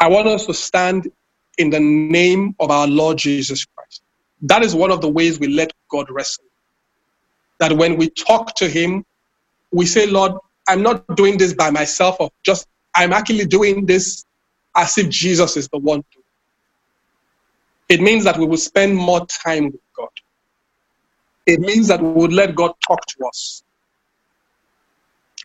I 0.00 0.08
want 0.08 0.28
us 0.28 0.46
to 0.46 0.54
stand 0.54 1.10
in 1.58 1.70
the 1.70 1.80
name 1.80 2.54
of 2.58 2.70
our 2.70 2.86
Lord 2.86 3.18
Jesus 3.18 3.64
Christ. 3.64 4.02
That 4.42 4.62
is 4.62 4.74
one 4.74 4.90
of 4.90 5.00
the 5.00 5.08
ways 5.08 5.38
we 5.38 5.48
let 5.48 5.72
God 5.90 6.06
wrestle. 6.10 6.44
That 7.60 7.72
when 7.72 7.96
we 7.96 8.10
talk 8.10 8.54
to 8.56 8.68
Him, 8.68 9.04
we 9.72 9.86
say, 9.86 10.06
Lord, 10.06 10.32
I'm 10.68 10.82
not 10.82 11.16
doing 11.16 11.38
this 11.38 11.54
by 11.54 11.70
myself, 11.70 12.16
or 12.20 12.30
just 12.44 12.66
I'm 12.94 13.12
actually 13.12 13.44
doing 13.44 13.86
this 13.86 14.24
as 14.76 14.98
if 14.98 15.08
Jesus 15.08 15.56
is 15.56 15.68
the 15.68 15.78
one 15.78 16.00
to. 16.00 16.18
It 17.88 18.00
means 18.00 18.24
that 18.24 18.38
we 18.38 18.46
will 18.46 18.58
spend 18.58 18.94
more 18.94 19.26
time 19.26 19.66
with 19.66 19.80
God. 19.96 20.08
It 21.46 21.60
means 21.60 21.88
that 21.88 22.02
we 22.02 22.10
would 22.10 22.32
let 22.32 22.54
God 22.54 22.72
talk 22.86 23.00
to 23.06 23.26
us. 23.26 23.62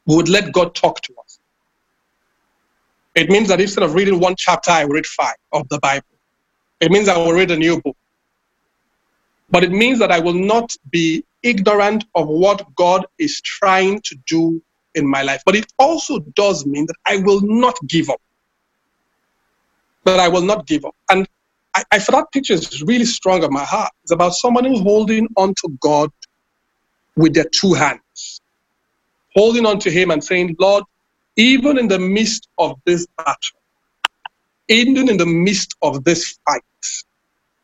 We 0.06 0.18
would 0.18 0.30
let 0.30 0.52
God 0.52 0.76
talk 0.76 1.00
to 1.02 1.14
us. 1.24 1.40
It 3.16 3.30
means 3.30 3.48
that 3.48 3.62
instead 3.62 3.84
of 3.84 3.94
reading 3.94 4.20
one 4.20 4.36
chapter, 4.38 4.72
I 4.72 4.84
read 4.84 5.06
five 5.06 5.36
of 5.54 5.68
the 5.70 5.80
Bible. 5.80 6.08
It 6.82 6.92
means 6.92 7.08
I 7.08 7.18
will 7.18 7.32
read 7.32 7.52
a 7.52 7.58
new 7.58 7.82
book. 7.82 7.96
But 9.50 9.64
it 9.64 9.72
means 9.72 10.00
that 10.00 10.12
I 10.12 10.20
will 10.20 10.34
not 10.34 10.76
be 10.90 11.24
ignorant 11.44 12.06
of 12.16 12.28
what 12.28 12.66
God 12.76 13.06
is 13.20 13.40
trying 13.42 14.02
to 14.02 14.16
do 14.28 14.62
in 14.96 15.08
my 15.08 15.22
life. 15.22 15.42
But 15.46 15.56
it 15.56 15.72
also 15.78 16.20
does 16.36 16.66
mean 16.66 16.88
that 16.88 16.96
I 17.06 17.18
will 17.18 17.42
not 17.42 17.78
give 17.88 18.10
up. 18.10 18.20
That 20.06 20.20
I 20.20 20.28
will 20.28 20.42
not 20.42 20.66
give 20.68 20.86
up. 20.86 20.96
And 21.10 21.28
I, 21.76 21.84
I 21.92 21.98
that 21.98 22.26
picture 22.32 22.54
is 22.54 22.82
really 22.84 23.06
strong 23.06 23.44
in 23.44 23.52
my 23.52 23.64
heart. 23.64 23.92
It's 24.04 24.12
about 24.12 24.34
someone 24.34 24.66
holding 24.66 25.28
on 25.38 25.54
to 25.56 25.70
God 25.80 26.12
with 27.16 27.34
their 27.34 27.46
two 27.46 27.74
hands, 27.74 28.42
holding 29.36 29.66
on 29.66 29.80
to 29.80 29.92
Him 29.92 30.12
and 30.12 30.24
saying, 30.24 30.56
Lord, 30.60 30.84
even 31.36 31.78
in 31.78 31.88
the 31.88 32.00
midst 32.00 32.48
of 32.58 32.80
this 32.86 33.08
battle, 33.18 33.60
even 34.68 35.10
in 35.10 35.18
the 35.18 35.26
midst 35.26 35.76
of 35.82 36.04
this 36.04 36.38
fight, 36.46 36.62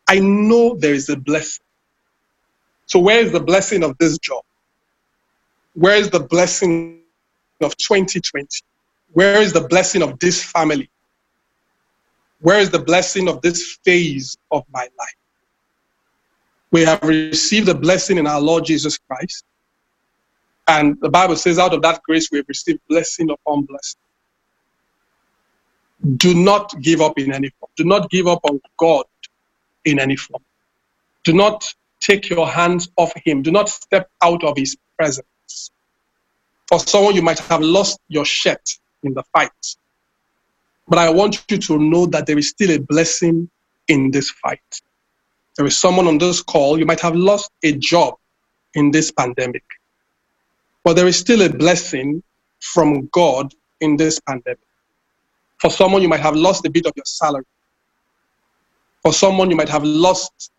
I 0.07 0.19
know 0.19 0.75
there 0.75 0.93
is 0.93 1.09
a 1.09 1.17
blessing. 1.17 1.63
So, 2.87 2.99
where 2.99 3.19
is 3.19 3.31
the 3.31 3.39
blessing 3.39 3.83
of 3.83 3.97
this 3.99 4.17
job? 4.17 4.43
Where 5.73 5.95
is 5.95 6.09
the 6.09 6.19
blessing 6.19 7.01
of 7.61 7.77
2020? 7.77 8.47
Where 9.13 9.41
is 9.41 9.53
the 9.53 9.61
blessing 9.61 10.01
of 10.01 10.17
this 10.19 10.43
family? 10.43 10.89
Where 12.41 12.59
is 12.59 12.69
the 12.69 12.79
blessing 12.79 13.27
of 13.27 13.41
this 13.41 13.77
phase 13.83 14.37
of 14.51 14.63
my 14.71 14.87
life? 14.97 15.15
We 16.71 16.81
have 16.81 17.01
received 17.03 17.67
a 17.69 17.75
blessing 17.75 18.17
in 18.17 18.27
our 18.27 18.39
Lord 18.39 18.65
Jesus 18.65 18.97
Christ. 18.97 19.43
And 20.67 20.97
the 21.01 21.09
Bible 21.09 21.35
says, 21.35 21.57
out 21.57 21.73
of 21.73 21.81
that 21.81 22.01
grace, 22.03 22.29
we 22.31 22.37
have 22.37 22.47
received 22.47 22.79
blessing 22.87 23.31
upon 23.31 23.63
blessing. 23.63 23.99
Do 26.17 26.33
not 26.33 26.79
give 26.81 27.01
up 27.01 27.17
in 27.17 27.33
any 27.33 27.49
form. 27.59 27.71
Do 27.75 27.83
not 27.83 28.09
give 28.09 28.27
up 28.27 28.39
on 28.43 28.61
God 28.77 29.05
in 29.85 29.99
any 29.99 30.15
form. 30.15 30.43
Do 31.23 31.33
not 31.33 31.73
take 31.99 32.29
your 32.29 32.47
hands 32.47 32.89
off 32.95 33.11
Him. 33.25 33.41
Do 33.41 33.51
not 33.51 33.67
step 33.67 34.09
out 34.23 34.43
of 34.43 34.55
His 34.55 34.77
presence. 34.97 35.71
For 36.67 36.79
someone, 36.79 37.15
you 37.15 37.21
might 37.21 37.39
have 37.39 37.61
lost 37.61 37.99
your 38.07 38.25
shirt 38.25 38.61
in 39.03 39.13
the 39.13 39.23
fight. 39.33 39.51
But 40.89 40.97
I 40.97 41.09
want 41.11 41.45
you 41.49 41.57
to 41.57 41.77
know 41.77 42.07
that 42.07 42.25
there 42.25 42.37
is 42.37 42.49
still 42.49 42.71
a 42.71 42.79
blessing 42.79 43.49
in 43.87 44.11
this 44.11 44.31
fight. 44.31 44.81
There 45.55 45.65
is 45.65 45.79
someone 45.79 46.07
on 46.07 46.17
this 46.17 46.41
call, 46.41 46.79
you 46.79 46.85
might 46.85 46.99
have 47.01 47.15
lost 47.15 47.51
a 47.63 47.73
job 47.73 48.15
in 48.73 48.91
this 48.91 49.11
pandemic. 49.11 49.63
But 50.83 50.95
there 50.95 51.07
is 51.07 51.17
still 51.17 51.41
a 51.41 51.49
blessing 51.49 52.23
from 52.59 53.07
God 53.07 53.53
in 53.81 53.97
this 53.97 54.19
pandemic. 54.19 54.59
For 55.59 55.69
someone, 55.69 56.01
you 56.01 56.09
might 56.09 56.21
have 56.21 56.35
lost 56.35 56.65
a 56.65 56.69
bit 56.69 56.85
of 56.85 56.93
your 56.95 57.05
salary. 57.05 57.45
For 59.01 59.13
someone, 59.13 59.49
you 59.49 59.55
might 59.55 59.69
have 59.69 59.83
lost 59.83 60.51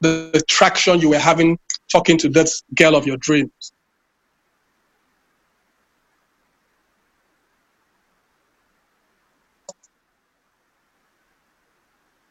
the, 0.00 0.30
the 0.32 0.42
traction 0.42 1.00
you 1.00 1.08
were 1.10 1.18
having 1.18 1.58
talking 1.90 2.18
to 2.18 2.28
that 2.30 2.50
girl 2.74 2.94
of 2.94 3.06
your 3.06 3.16
dreams. 3.16 3.72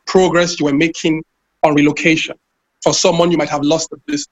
Progress 0.07 0.59
you 0.59 0.65
were 0.65 0.73
making 0.73 1.23
on 1.63 1.75
relocation. 1.75 2.35
For 2.83 2.93
someone, 2.93 3.31
you 3.31 3.37
might 3.37 3.49
have 3.49 3.63
lost 3.63 3.89
the 3.89 3.97
business 4.05 4.29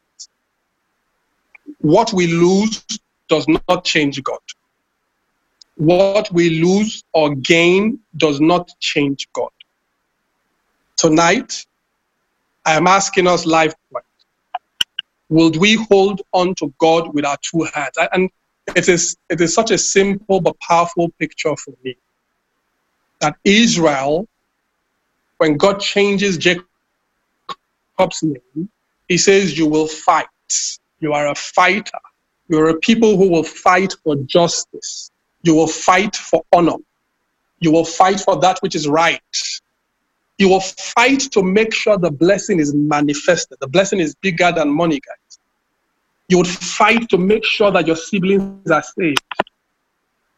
what 1.81 2.13
we 2.13 2.27
lose 2.27 2.83
does 3.27 3.47
not 3.47 3.83
change 3.83 4.21
God. 4.23 4.39
What 5.77 6.31
we 6.31 6.61
lose 6.61 7.03
or 7.13 7.35
gain 7.35 7.99
does 8.17 8.39
not 8.39 8.71
change 8.79 9.27
God. 9.33 9.51
Tonight, 10.95 11.65
I 12.65 12.73
am 12.73 12.87
asking 12.87 13.27
us 13.27 13.45
life 13.45 13.73
Would 15.29 15.57
we 15.57 15.75
hold 15.75 16.21
on 16.31 16.55
to 16.55 16.73
God 16.79 17.13
with 17.13 17.25
our 17.25 17.37
two 17.41 17.67
hands? 17.73 17.97
And 18.13 18.29
it 18.75 18.87
is, 18.87 19.17
it 19.29 19.41
is 19.41 19.53
such 19.53 19.71
a 19.71 19.77
simple 19.77 20.39
but 20.39 20.57
powerful 20.59 21.09
picture 21.19 21.55
for 21.57 21.73
me 21.83 21.97
that 23.19 23.35
Israel, 23.43 24.27
when 25.37 25.57
God 25.57 25.79
changes 25.79 26.37
Jacob's 26.37 26.67
name, 28.23 28.69
he 29.07 29.17
says, 29.17 29.57
You 29.57 29.67
will 29.67 29.87
fight. 29.87 30.27
You 30.99 31.13
are 31.13 31.27
a 31.27 31.35
fighter. 31.35 31.99
You 32.47 32.59
are 32.59 32.69
a 32.69 32.79
people 32.79 33.17
who 33.17 33.29
will 33.29 33.43
fight 33.43 33.93
for 34.03 34.15
justice. 34.15 35.11
You 35.41 35.55
will 35.55 35.67
fight 35.67 36.15
for 36.15 36.43
honor. 36.53 36.77
You 37.59 37.71
will 37.71 37.85
fight 37.85 38.19
for 38.19 38.39
that 38.39 38.59
which 38.59 38.75
is 38.75 38.87
right. 38.87 39.21
You 40.37 40.49
will 40.49 40.61
fight 40.61 41.21
to 41.31 41.41
make 41.41 41.73
sure 41.73 41.97
the 41.97 42.11
blessing 42.11 42.59
is 42.59 42.73
manifested. 42.73 43.57
The 43.61 43.67
blessing 43.67 43.99
is 43.99 44.15
bigger 44.15 44.51
than 44.51 44.69
money, 44.69 44.99
guys. 44.99 45.39
You 46.27 46.37
would 46.37 46.47
fight 46.47 47.07
to 47.09 47.17
make 47.17 47.45
sure 47.45 47.71
that 47.71 47.87
your 47.87 47.95
siblings 47.95 48.69
are 48.69 48.83
saved. 48.83 49.23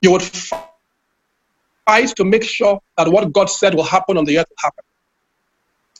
You 0.01 0.11
would 0.11 0.21
fight 0.21 2.15
to 2.15 2.23
make 2.23 2.43
sure 2.43 2.79
that 2.97 3.07
what 3.07 3.31
God 3.31 3.49
said 3.49 3.73
will 3.73 3.83
happen 3.83 4.17
on 4.17 4.25
the 4.25 4.37
earth 4.37 4.47
will 4.49 4.57
happen. 4.61 4.83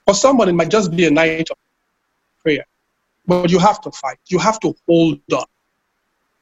For 0.08 0.14
someone, 0.14 0.48
it 0.48 0.54
might 0.54 0.70
just 0.70 0.96
be 0.96 1.06
a 1.06 1.12
night 1.12 1.50
of 1.52 1.58
prayer. 2.42 2.66
But 3.26 3.52
you 3.52 3.60
have 3.60 3.82
to 3.82 3.92
fight. 3.92 4.18
You 4.28 4.40
have 4.40 4.58
to 4.62 4.74
hold 4.88 5.20
on. 5.34 5.46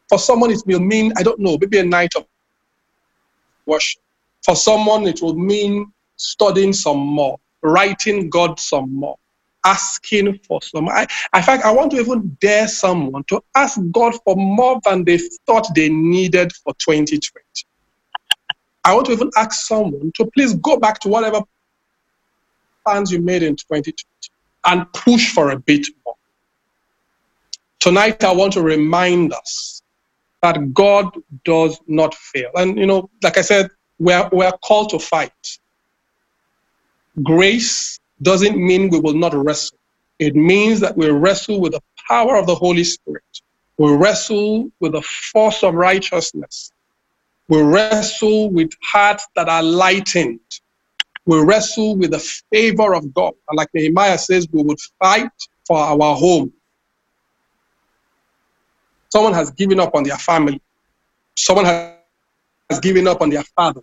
For 0.08 0.19
someone, 0.19 0.51
it 0.51 0.62
will 0.67 0.80
mean, 0.80 1.12
I 1.17 1.23
don't 1.23 1.39
know, 1.39 1.58
maybe 1.60 1.80
a 1.80 1.84
night 1.84 2.13
of 2.15 2.28
worship. 3.65 4.04
For 4.43 4.56
someone, 4.56 5.08
it 5.08 5.19
will 5.19 5.34
mean 5.34 5.91
studying 6.15 6.73
some 6.73 6.99
more, 6.99 7.39
writing 7.63 8.30
God 8.30 8.60
some 8.60 8.93
more, 8.93 9.17
asking 9.65 10.39
for 10.47 10.62
some. 10.62 10.88
I, 10.88 11.08
in 11.36 11.41
fact, 11.41 11.65
I 11.65 11.71
want 11.71 11.89
to 11.93 11.99
even 11.99 12.38
dare 12.39 12.67
someone 12.67 13.23
to 13.30 13.41
ask 13.56 13.80
God 13.91 14.13
for 14.23 14.36
more 14.36 14.80
than 14.86 15.04
they 15.06 15.17
thought 15.47 15.73
they 15.73 15.89
needed 15.89 16.54
for 16.54 16.75
2020. 16.75 17.43
I 18.84 18.93
want 18.93 19.08
to 19.08 19.13
even 19.13 19.32
ask 19.36 19.65
someone 19.65 20.12
to 20.17 20.30
please 20.36 20.54
go 20.54 20.78
back 20.78 20.99
to 20.99 21.10
whatever 21.10 21.41
plans 22.85 23.11
you 23.11 23.21
made 23.21 23.43
in 23.43 23.55
2020 23.55 23.95
and 24.65 24.91
push 24.93 25.31
for 25.31 25.51
a 25.51 25.59
bit 25.59 25.87
more. 26.05 26.15
Tonight, 27.79 28.23
I 28.23 28.31
want 28.33 28.53
to 28.53 28.61
remind 28.61 29.33
us 29.33 29.81
that 30.41 30.73
God 30.73 31.15
does 31.43 31.79
not 31.87 32.15
fail. 32.15 32.51
And, 32.55 32.77
you 32.77 32.85
know, 32.85 33.09
like 33.23 33.37
I 33.37 33.41
said, 33.41 33.69
we're, 33.99 34.27
we're 34.31 34.51
called 34.63 34.89
to 34.91 34.99
fight. 34.99 35.59
Grace 37.23 37.99
doesn't 38.21 38.57
mean 38.57 38.89
we 38.89 38.99
will 38.99 39.13
not 39.13 39.33
wrestle, 39.33 39.77
it 40.19 40.35
means 40.35 40.79
that 40.79 40.95
we 40.97 41.09
wrestle 41.09 41.59
with 41.59 41.73
the 41.73 41.81
power 42.07 42.37
of 42.37 42.47
the 42.47 42.55
Holy 42.55 42.83
Spirit. 42.83 43.23
We 43.77 43.93
wrestle 43.93 44.71
with 44.79 44.93
the 44.93 45.01
force 45.01 45.63
of 45.63 45.73
righteousness. 45.73 46.71
We 47.49 47.61
wrestle 47.61 48.49
with 48.49 48.71
hearts 48.81 49.27
that 49.35 49.49
are 49.49 49.61
lightened. 49.61 50.39
We 51.25 51.39
wrestle 51.43 51.95
with 51.95 52.11
the 52.11 52.19
favor 52.53 52.93
of 52.93 53.13
God. 53.13 53.33
And 53.49 53.57
like 53.57 53.69
Nehemiah 53.73 54.17
says, 54.17 54.47
we 54.51 54.61
would 54.61 54.79
fight 55.01 55.29
for 55.65 55.77
our 55.77 56.15
home. 56.15 56.53
Someone 59.09 59.33
has 59.33 59.49
given 59.51 59.79
up 59.79 59.95
on 59.95 60.03
their 60.03 60.17
family. 60.17 60.61
Someone 61.38 61.65
has 61.65 62.79
given 62.81 63.07
up 63.07 63.21
on 63.21 63.29
their 63.29 63.43
father. 63.55 63.81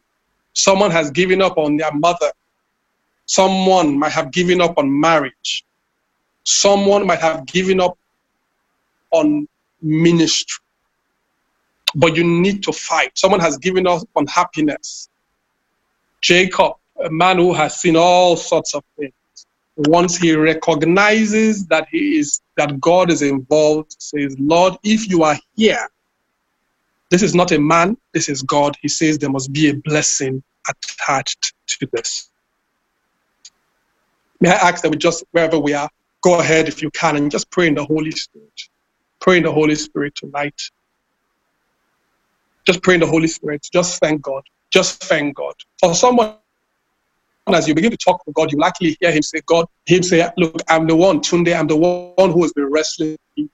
Someone 0.54 0.90
has 0.90 1.10
given 1.10 1.40
up 1.40 1.58
on 1.58 1.76
their 1.76 1.92
mother. 1.92 2.30
Someone 3.26 3.98
might 3.98 4.12
have 4.12 4.30
given 4.30 4.60
up 4.60 4.78
on 4.78 5.00
marriage. 5.00 5.64
Someone 6.44 7.06
might 7.06 7.20
have 7.20 7.46
given 7.46 7.80
up 7.80 7.96
on 9.10 9.48
ministry. 9.80 10.62
But 11.94 12.16
you 12.16 12.24
need 12.24 12.62
to 12.64 12.72
fight. 12.72 13.12
Someone 13.16 13.40
has 13.40 13.58
given 13.58 13.86
up 13.86 14.02
on 14.16 14.26
happiness. 14.26 15.08
Jacob, 16.20 16.74
a 17.02 17.10
man 17.10 17.38
who 17.38 17.52
has 17.52 17.80
seen 17.80 17.96
all 17.96 18.36
sorts 18.36 18.74
of 18.74 18.82
things, 18.98 19.12
once 19.76 20.16
he 20.16 20.34
recognizes 20.34 21.66
that 21.66 21.88
he 21.90 22.18
is 22.18 22.40
that 22.56 22.80
God 22.80 23.10
is 23.10 23.22
involved, 23.22 23.96
says, 23.98 24.36
Lord, 24.38 24.74
if 24.82 25.08
you 25.08 25.22
are 25.22 25.38
here, 25.56 25.88
this 27.10 27.22
is 27.22 27.34
not 27.34 27.52
a 27.52 27.58
man, 27.58 27.96
this 28.12 28.28
is 28.28 28.42
God. 28.42 28.76
He 28.80 28.88
says 28.88 29.18
there 29.18 29.30
must 29.30 29.52
be 29.52 29.70
a 29.70 29.74
blessing 29.74 30.42
attached 30.68 31.54
to 31.66 31.88
this. 31.92 32.30
May 34.40 34.50
I 34.50 34.68
ask 34.68 34.82
that 34.82 34.90
we 34.90 34.96
just, 34.96 35.24
wherever 35.32 35.58
we 35.58 35.72
are, 35.74 35.88
go 36.22 36.40
ahead 36.40 36.68
if 36.68 36.82
you 36.82 36.90
can 36.90 37.16
and 37.16 37.30
just 37.30 37.50
pray 37.50 37.66
in 37.66 37.74
the 37.74 37.84
Holy 37.84 38.10
Spirit. 38.10 38.60
Pray 39.20 39.38
in 39.38 39.42
the 39.42 39.52
Holy 39.52 39.74
Spirit 39.74 40.14
tonight. 40.14 40.60
Just 42.66 42.82
pray 42.82 42.94
in 42.94 43.00
the 43.00 43.06
Holy 43.06 43.28
Spirit. 43.28 43.66
Just 43.72 44.00
thank 44.00 44.22
God. 44.22 44.42
Just 44.70 45.02
thank 45.04 45.36
God. 45.36 45.54
For 45.80 45.94
someone, 45.94 46.36
as 47.48 47.66
you 47.66 47.74
begin 47.74 47.90
to 47.90 47.96
talk 47.96 48.24
to 48.24 48.32
God, 48.32 48.50
you 48.52 48.56
will 48.56 48.62
likely 48.62 48.96
hear 49.00 49.10
him 49.10 49.22
say, 49.22 49.40
God, 49.46 49.66
him 49.86 50.02
say, 50.02 50.28
Look, 50.36 50.56
I'm 50.68 50.86
the 50.86 50.94
one, 50.96 51.20
Tunde, 51.20 51.56
I'm 51.58 51.66
the 51.66 51.76
one 51.76 52.30
who 52.30 52.42
has 52.42 52.52
been 52.52 52.70
wrestling. 52.70 53.16
You, 53.36 53.48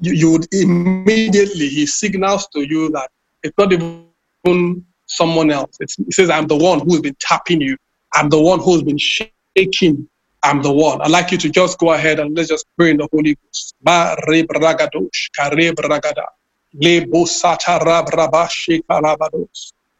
you 0.00 0.32
would 0.32 0.46
immediately, 0.52 1.68
he 1.68 1.86
signals 1.86 2.48
to 2.48 2.62
you 2.62 2.90
that 2.90 3.10
it's 3.42 3.56
not 3.56 3.72
even 3.72 4.84
someone 5.06 5.50
else. 5.50 5.76
It's, 5.80 5.96
he 5.96 6.10
says, 6.10 6.28
I'm 6.28 6.48
the 6.48 6.56
one 6.56 6.80
who 6.80 6.92
has 6.92 7.00
been 7.00 7.16
tapping 7.20 7.60
you. 7.60 7.76
I'm 8.14 8.28
the 8.28 8.40
one 8.40 8.58
who 8.58 8.72
has 8.72 8.82
been 8.82 8.98
shaking. 8.98 10.08
I'm 10.42 10.60
the 10.60 10.72
one. 10.72 11.00
I'd 11.02 11.10
like 11.10 11.30
you 11.30 11.38
to 11.38 11.50
just 11.50 11.78
go 11.78 11.92
ahead 11.92 12.18
and 12.18 12.36
let's 12.36 12.48
just 12.48 12.66
pray 12.76 12.90
in 12.90 12.96
the 12.96 13.08
Holy 13.12 13.36
Ghost. 13.36 13.74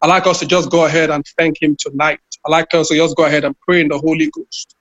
I 0.03 0.09
like 0.09 0.27
us 0.27 0.41
to 0.41 0.47
just 0.47 0.71
go 0.71 0.87
ahead 0.87 1.11
and 1.11 1.25
thank 1.39 1.63
Him 1.63 1.77
tonight. 1.79 2.21
I 2.47 2.51
like 2.51 2.75
us 2.75 2.89
to 2.89 2.97
just 2.97 3.17
go 3.17 3.25
ahead 3.27 3.45
and 3.45 3.57
pray 3.61 3.81
in 3.83 3.89
the 3.89 3.99
Holy 3.99 4.31
Ghost. 4.33 4.77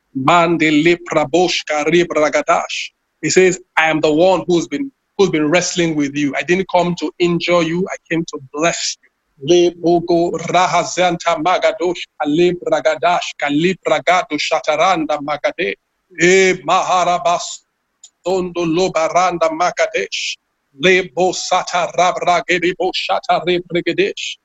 He 3.24 3.30
says, 3.30 3.62
I 3.78 3.90
am 3.92 4.02
the 4.02 4.14
one 4.14 4.44
who's 4.48 4.68
been 4.68 4.92
who's 5.18 5.30
been 5.30 5.50
wrestling 5.50 5.96
with 5.96 6.16
you. 6.18 6.34
I 6.36 6.44
didn't 6.44 6.68
come 6.74 6.96
to 6.96 7.12
injure 7.20 7.62
you, 7.64 7.88
I 7.92 7.98
came 8.10 8.26
to 8.26 8.40
bless 8.54 8.98
you. 9.04 9.10
Tondo 18.26 18.66
lobaranda 18.66 19.50
magadesh 19.50 20.38
le 20.84 21.04
bo 21.16 21.32
sata 21.34 21.92
rabragedi 21.98 22.74
bo 22.78 22.92
shata 22.94 23.42
rebrigedesh 23.48 24.38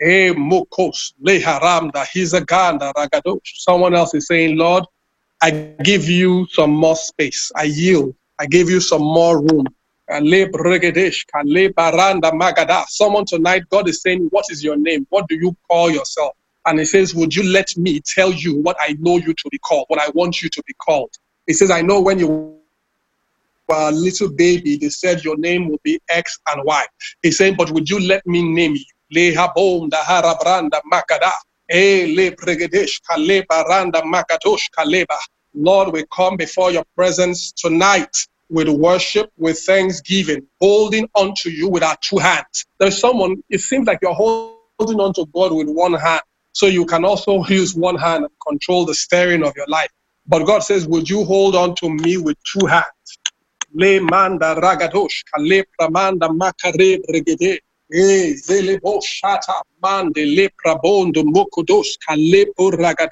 e 0.00 0.30
mukos 0.30 1.14
le 1.20 1.40
haramda 1.40 2.04
hizaganda 2.04 2.92
ragadosh 2.92 3.54
someone 3.56 3.96
else 3.96 4.14
is 4.14 4.26
saying 4.26 4.56
lord 4.56 4.84
i 5.42 5.50
give 5.82 6.08
you 6.08 6.46
some 6.52 6.72
more 6.72 6.96
space 6.96 7.50
i 7.56 7.64
yield 7.64 8.14
i 8.38 8.46
give 8.46 8.70
you 8.70 8.80
some 8.80 9.02
more 9.02 9.40
room 9.40 9.66
Someone 12.88 13.24
tonight, 13.26 13.62
God 13.68 13.88
is 13.88 14.00
saying, 14.00 14.28
What 14.30 14.46
is 14.50 14.64
your 14.64 14.76
name? 14.76 15.06
What 15.10 15.28
do 15.28 15.34
you 15.34 15.54
call 15.68 15.90
yourself? 15.90 16.34
And 16.64 16.78
he 16.78 16.86
says, 16.86 17.14
Would 17.14 17.36
you 17.36 17.42
let 17.42 17.76
me 17.76 18.00
tell 18.00 18.32
you 18.32 18.58
what 18.62 18.76
I 18.80 18.96
know 19.00 19.18
you 19.18 19.34
to 19.34 19.48
be 19.50 19.58
called, 19.58 19.84
what 19.88 20.00
I 20.00 20.08
want 20.14 20.40
you 20.40 20.48
to 20.48 20.62
be 20.66 20.72
called? 20.74 21.10
He 21.46 21.52
says, 21.52 21.70
I 21.70 21.82
know 21.82 22.00
when 22.00 22.18
you 22.18 22.57
were 23.68 23.88
a 23.88 23.92
little 23.92 24.30
baby, 24.30 24.76
they 24.76 24.88
said 24.88 25.24
your 25.24 25.36
name 25.36 25.68
will 25.68 25.80
be 25.84 26.00
X 26.08 26.38
and 26.50 26.62
Y. 26.64 26.84
He's 27.22 27.38
saying, 27.38 27.56
But 27.56 27.70
would 27.70 27.88
you 27.88 28.00
let 28.00 28.26
me 28.26 28.42
name 28.42 28.74
you? 28.74 28.84
Lehabom 29.14 29.90
dahara 29.90 30.38
branda 30.38 30.80
makada. 30.92 31.32
Le 31.70 32.30
pregedesh 32.32 33.00
kale 33.08 33.42
baranda 33.42 34.02
makatosh 34.02 34.68
kaleba. 34.76 35.16
Lord, 35.54 35.92
we 35.92 36.04
come 36.14 36.36
before 36.36 36.70
your 36.70 36.84
presence 36.94 37.52
tonight 37.52 38.14
with 38.50 38.68
worship, 38.68 39.30
with 39.36 39.58
thanksgiving, 39.60 40.46
holding 40.60 41.08
on 41.14 41.34
to 41.42 41.50
you 41.50 41.68
with 41.68 41.82
our 41.82 41.96
two 42.00 42.18
hands. 42.18 42.66
There's 42.78 42.98
someone, 42.98 43.42
it 43.50 43.60
seems 43.60 43.86
like 43.86 43.98
you're 44.02 44.14
holding 44.14 45.00
on 45.00 45.12
to 45.14 45.26
God 45.34 45.52
with 45.52 45.68
one 45.68 45.94
hand, 45.94 46.22
so 46.52 46.66
you 46.66 46.86
can 46.86 47.04
also 47.04 47.44
use 47.48 47.74
one 47.74 47.96
hand 47.96 48.24
and 48.24 48.32
control 48.46 48.84
the 48.84 48.94
steering 48.94 49.44
of 49.44 49.54
your 49.56 49.66
life. 49.68 49.90
But 50.26 50.44
God 50.44 50.60
says, 50.62 50.86
Would 50.86 51.08
you 51.08 51.24
hold 51.24 51.54
on 51.56 51.74
to 51.76 51.88
me 51.88 52.18
with 52.18 52.36
two 52.44 52.66
hands? 52.66 52.84
Le 53.74 54.00
manda 54.00 54.54
ragadosh, 54.54 55.24
kale 55.32 55.64
pramanda 55.78 56.28
makare 56.28 57.00
bregede. 57.06 57.58
E 57.90 58.34
zelebo 58.34 59.00
shata 59.00 59.62
mande 59.82 60.24
le 60.24 60.48
prabondo 60.48 61.22
mokodos 61.24 61.98
kale 62.06 62.46
ragada. 62.56 63.10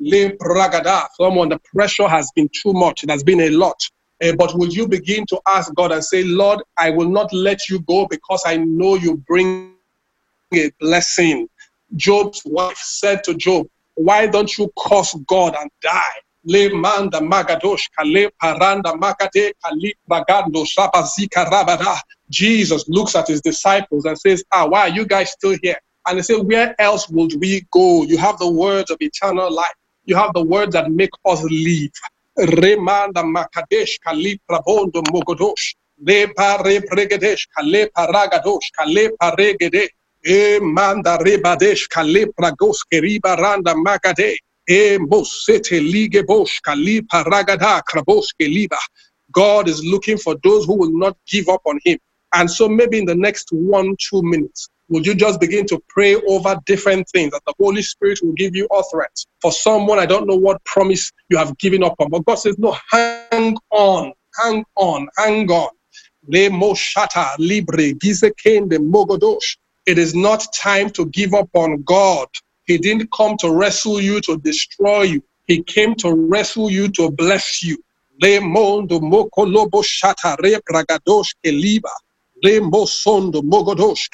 Le 0.00 0.36
ragada. 0.38 1.06
Someone, 1.16 1.48
the 1.48 1.58
pressure 1.72 2.08
has 2.08 2.30
been 2.34 2.48
too 2.62 2.72
much. 2.72 3.02
It 3.04 3.10
has 3.10 3.22
been 3.22 3.40
a 3.40 3.50
lot. 3.50 3.80
Uh, 4.22 4.32
but 4.36 4.56
will 4.56 4.68
you 4.68 4.86
begin 4.86 5.26
to 5.26 5.40
ask 5.46 5.74
God 5.74 5.90
and 5.90 6.04
say, 6.04 6.22
Lord, 6.22 6.60
I 6.78 6.90
will 6.90 7.08
not 7.08 7.32
let 7.32 7.68
you 7.68 7.80
go 7.80 8.06
because 8.06 8.42
I 8.46 8.56
know 8.56 8.94
you 8.94 9.16
bring 9.16 9.74
a 10.54 10.70
blessing. 10.80 11.48
Job's 11.96 12.42
wife 12.44 12.76
said 12.76 13.24
to 13.24 13.34
Job, 13.34 13.66
Why 13.94 14.26
don't 14.26 14.56
you 14.58 14.70
curse 14.78 15.14
God 15.26 15.56
and 15.58 15.70
die? 15.80 16.20
Le 16.44 16.70
manda 16.70 17.20
magadosh 17.20 17.88
kale 17.96 18.30
paranda 18.42 18.94
makade 18.94 19.52
kali 19.64 19.94
bagando 20.10 20.64
shapazika 20.66 21.46
rabada. 21.50 22.00
Jesus 22.30 22.84
looks 22.88 23.14
at 23.16 23.28
his 23.28 23.40
disciples 23.42 24.04
and 24.06 24.18
says, 24.18 24.44
Ah, 24.52 24.66
why 24.66 24.82
are 24.82 24.94
you 24.94 25.06
guys 25.06 25.32
still 25.32 25.56
here? 25.62 25.78
And 26.06 26.18
they 26.18 26.22
say, 26.22 26.36
Where 26.36 26.74
else 26.80 27.08
would 27.10 27.34
we 27.40 27.66
go? 27.72 28.04
You 28.04 28.18
have 28.18 28.38
the 28.38 28.50
words 28.50 28.90
of 28.90 28.98
eternal 29.00 29.52
life. 29.52 29.74
You 30.06 30.16
have 30.16 30.32
the 30.34 30.42
words 30.44 30.72
that 30.74 30.90
make 30.90 31.10
us 31.26 31.42
live. 31.44 31.92
Remanda 32.38 33.22
Makadesh 33.24 34.00
Kali 34.04 34.40
Prabondo 34.50 35.02
Mogodosh. 35.12 35.74
Le 36.04 36.26
pare 36.34 36.80
pregedesh 36.82 37.46
kale 37.56 37.88
paragadosh 37.96 38.72
kale 38.78 39.10
paregede. 39.20 39.88
E 40.26 40.58
manda 40.60 41.18
rebadesh 41.18 41.88
kale 41.88 42.26
pragos 42.38 42.78
keriba 42.92 43.36
randa 43.38 43.74
makade. 43.74 44.36
God 49.32 49.68
is 49.68 49.84
looking 49.84 50.18
for 50.18 50.36
those 50.42 50.64
who 50.64 50.74
will 50.74 50.98
not 50.98 51.16
give 51.26 51.48
up 51.48 51.60
on 51.66 51.78
him. 51.84 51.98
And 52.34 52.50
so 52.50 52.68
maybe 52.68 52.98
in 52.98 53.04
the 53.04 53.14
next 53.14 53.48
one, 53.52 53.94
two 53.98 54.22
minutes, 54.22 54.68
would 54.88 55.06
you 55.06 55.14
just 55.14 55.40
begin 55.40 55.66
to 55.66 55.82
pray 55.88 56.14
over 56.14 56.58
different 56.64 57.06
things 57.10 57.32
that 57.32 57.42
the 57.46 57.54
Holy 57.58 57.82
Spirit 57.82 58.20
will 58.22 58.32
give 58.32 58.56
you 58.56 58.66
utterance? 58.74 59.26
For 59.40 59.52
someone, 59.52 59.98
I 59.98 60.06
don't 60.06 60.26
know 60.26 60.36
what 60.36 60.64
promise 60.64 61.12
you 61.28 61.36
have 61.36 61.56
given 61.58 61.82
up 61.82 61.94
on, 61.98 62.08
but 62.10 62.24
God 62.24 62.36
says, 62.36 62.58
no, 62.58 62.76
hang 62.90 63.56
on, 63.70 64.12
hang 64.42 64.64
on, 64.76 65.08
hang 65.18 65.50
on. 65.50 65.68
It 69.84 69.98
is 69.98 70.14
not 70.14 70.46
time 70.54 70.90
to 70.90 71.06
give 71.06 71.34
up 71.34 71.48
on 71.54 71.82
God. 71.82 72.28
He 72.72 72.78
didn't 72.78 73.10
come 73.12 73.36
to 73.38 73.50
wrestle 73.52 74.00
you 74.00 74.20
to 74.22 74.38
destroy 74.38 75.02
you. 75.02 75.22
He 75.46 75.62
came 75.62 75.94
to 75.96 76.12
wrestle 76.14 76.70
you 76.70 76.88
to 76.98 77.10
bless 77.12 77.62
you. 77.64 77.78
Le 78.22 78.40
mondo 78.40 79.00
mokolobo 79.00 79.82
shata 79.84 80.36
re 80.42 80.58
pragadosh 80.70 81.30
keliba. 81.44 81.92
Mosondo 82.44 83.42
Mogodosh. 83.42 84.10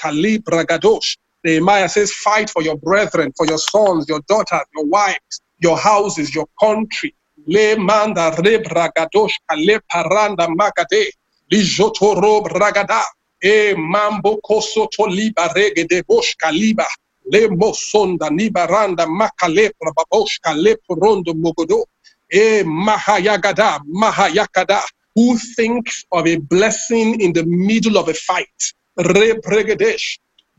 Nehemiah 1.44 1.88
says, 1.88 2.12
Fight 2.12 2.50
for 2.50 2.62
your 2.62 2.76
brethren, 2.78 3.32
for 3.36 3.46
your 3.46 3.58
sons, 3.58 4.06
your 4.08 4.20
daughters, 4.28 4.62
your 4.76 4.86
wives, 4.86 5.42
your 5.60 5.78
houses, 5.78 6.34
your 6.34 6.46
country. 6.60 7.14
Le 7.46 7.76
manda 7.78 8.32
rebra 8.38 8.90
gadosh 8.96 9.32
kale 9.50 9.80
paranda 9.92 10.48
magade. 10.48 11.06
Lijotoro 11.52 12.42
bragada. 12.44 13.02
E 13.42 13.74
mambo 13.76 14.38
koso 14.44 14.88
toliba 14.88 15.48
rege 15.54 15.88
de 15.88 16.02
bosh 16.04 16.36
kaliba. 16.42 16.86
Le 17.32 17.48
mosonda 17.48 18.30
nibaranda 18.30 19.06
makale 19.06 19.70
prababosh 19.80 20.40
kale 20.42 20.76
porondo 20.88 21.34
mogodo. 21.34 21.84
E 22.30 22.62
mahayagada, 22.64 23.80
mahayakada 23.88 24.82
who 25.14 25.36
thinks 25.56 26.04
of 26.12 26.26
a 26.26 26.36
blessing 26.36 27.20
in 27.20 27.32
the 27.32 27.44
middle 27.44 27.98
of 27.98 28.08
a 28.08 28.14
fight. 28.14 28.74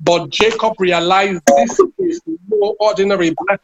But 0.01 0.29
Jacob 0.29 0.73
realized 0.79 1.41
this 1.47 1.79
is 1.99 2.21
no 2.49 2.75
ordinary 2.79 3.33
blessing. 3.37 3.63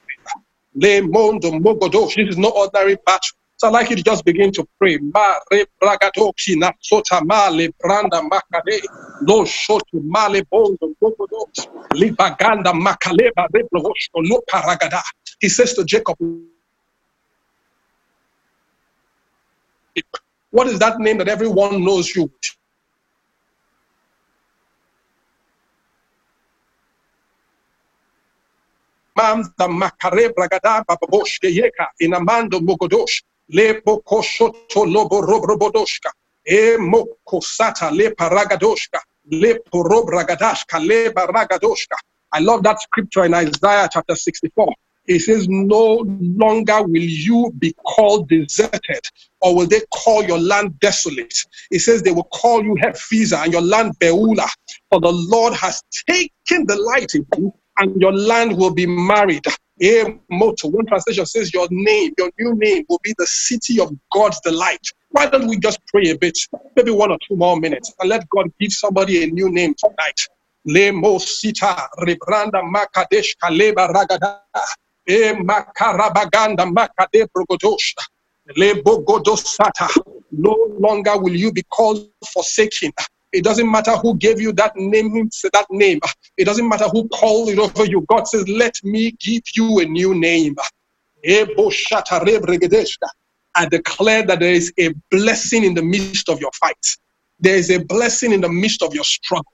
This 0.76 1.04
is 1.04 2.38
no 2.38 2.50
ordinary 2.50 2.98
battle. 3.06 3.38
So 3.58 3.68
I'd 3.68 3.72
like 3.74 3.90
you 3.90 3.96
to 3.96 4.04
just 4.04 4.26
begin 4.26 4.52
to 4.52 4.68
pray. 4.78 4.98
Ma 4.98 5.36
na 5.52 5.96
no 14.18 14.42
paragada. 14.52 15.02
He 15.40 15.50
says 15.50 15.74
to 15.76 15.86
Jacob, 15.86 16.18
what 20.52 20.68
is 20.68 20.80
that 20.80 21.00
name 21.00 21.18
that 21.20 21.30
everyone 21.30 21.84
knows 21.84 22.14
you? 22.14 22.30
Mam 29.16 29.44
da 29.58 29.68
makare 29.68 30.30
bragada 30.34 30.84
bababosh 30.86 31.40
de 31.42 31.50
yeka 31.56 31.88
inamando 32.02 32.60
mogodosh 32.60 33.22
le 33.50 33.82
bokoshoto 33.82 34.86
lobo 34.86 35.22
robrobodoshka 35.22 36.12
e 36.44 36.78
mokosata 36.78 37.92
le 37.92 38.12
paragadoshka 38.12 39.00
le 39.32 39.60
porobragadashka 39.72 40.80
le 40.80 41.12
baragadoshka. 41.12 41.96
I 42.32 42.40
love 42.40 42.64
that 42.64 42.82
scripture 42.82 43.26
in 43.26 43.34
Isaiah 43.34 43.90
chapter 43.92 44.16
64. 44.16 44.74
It 45.08 45.20
says, 45.20 45.48
No 45.48 46.04
longer 46.20 46.82
will 46.84 47.02
you 47.02 47.52
be 47.60 47.74
called 47.86 48.28
deserted, 48.28 49.02
or 49.42 49.56
will 49.56 49.68
they 49.68 49.82
call 49.94 50.24
your 50.24 50.40
land 50.40 50.80
desolate. 50.80 51.34
It 51.70 51.80
says, 51.80 52.02
They 52.02 52.12
will 52.12 52.24
call 52.26 52.64
you 52.64 52.76
Hephzibah 52.76 53.44
and 53.44 53.54
your 53.54 53.62
land 53.62 53.94
Beulah, 54.00 54.50
for 54.90 55.00
the 55.00 55.12
Lord 55.12 55.54
has 55.54 55.82
taken 56.10 56.66
delight 56.66 57.14
in 57.14 57.26
you, 57.38 57.54
and 57.78 58.02
your 58.02 58.14
land 58.14 58.58
will 58.58 58.74
be 58.74 58.88
married. 58.88 59.46
A 59.82 60.20
motto. 60.30 60.70
One 60.70 60.86
translation 60.86 61.26
says, 61.26 61.54
Your 61.54 61.68
name, 61.70 62.14
your 62.18 62.32
new 62.40 62.56
name 62.56 62.86
will 62.88 63.00
be 63.04 63.14
the 63.18 63.28
city 63.28 63.82
of 63.82 63.92
God's 64.14 64.40
delight. 64.42 64.80
Why 65.10 65.26
don't 65.28 65.48
we 65.48 65.58
just 65.60 65.80
pray 65.88 66.10
a 66.10 66.18
bit, 66.18 66.38
maybe 66.76 66.92
one 66.92 67.12
or 67.12 67.18
two 67.28 67.36
more 67.36 67.60
minutes, 67.60 67.94
and 68.00 68.10
let 68.10 68.28
God 68.30 68.52
give 68.60 68.72
somebody 68.72 69.24
a 69.24 69.28
new 69.28 69.50
name 69.50 69.76
tonight? 69.78 70.20
Le 70.66 70.92
Mosita, 70.92 71.88
Rebranda 72.00 72.64
Makadesh 72.64 73.36
Kaleba 73.42 73.92
Ragada, 73.94 74.40
E 75.08 75.34
Makarabaganda 75.34 76.66
Makade 76.74 77.28
Brogodosha, 77.36 78.02
Le 78.56 78.82
Bogodosata. 78.82 79.90
No 80.32 80.56
longer 80.80 81.20
will 81.20 81.36
you 81.36 81.52
be 81.52 81.64
called 81.64 82.10
forsaken. 82.34 82.92
It 83.36 83.44
doesn't 83.44 83.70
matter 83.70 83.92
who 83.98 84.16
gave 84.16 84.40
you 84.40 84.54
that 84.54 84.78
name, 84.78 85.30
that 85.52 85.66
name. 85.70 86.00
It 86.38 86.46
doesn't 86.46 86.70
matter 86.70 86.86
who 86.88 87.10
called 87.10 87.50
it 87.50 87.60
over 87.60 87.84
you. 87.84 88.06
God 88.08 88.30
says, 88.30 88.48
Let 88.48 88.82
me 88.82 89.12
give 89.20 89.44
you 89.56 89.80
a 89.82 89.86
new 89.86 90.16
name. 90.16 90.56
I 91.28 91.46
declare 93.70 94.24
that 94.24 94.40
there 94.40 94.54
is 94.54 94.72
a 94.78 94.94
blessing 95.12 95.66
in 95.66 95.74
the 95.74 95.84
midst 95.84 96.30
of 96.30 96.40
your 96.40 96.52
fight. 96.54 96.86
There 97.42 97.58
is 97.58 97.70
a 97.72 97.84
blessing 97.84 98.32
in 98.32 98.40
the 98.40 98.48
midst 98.48 98.82
of 98.82 98.96
your 98.96 99.04
struggle. 99.04 99.52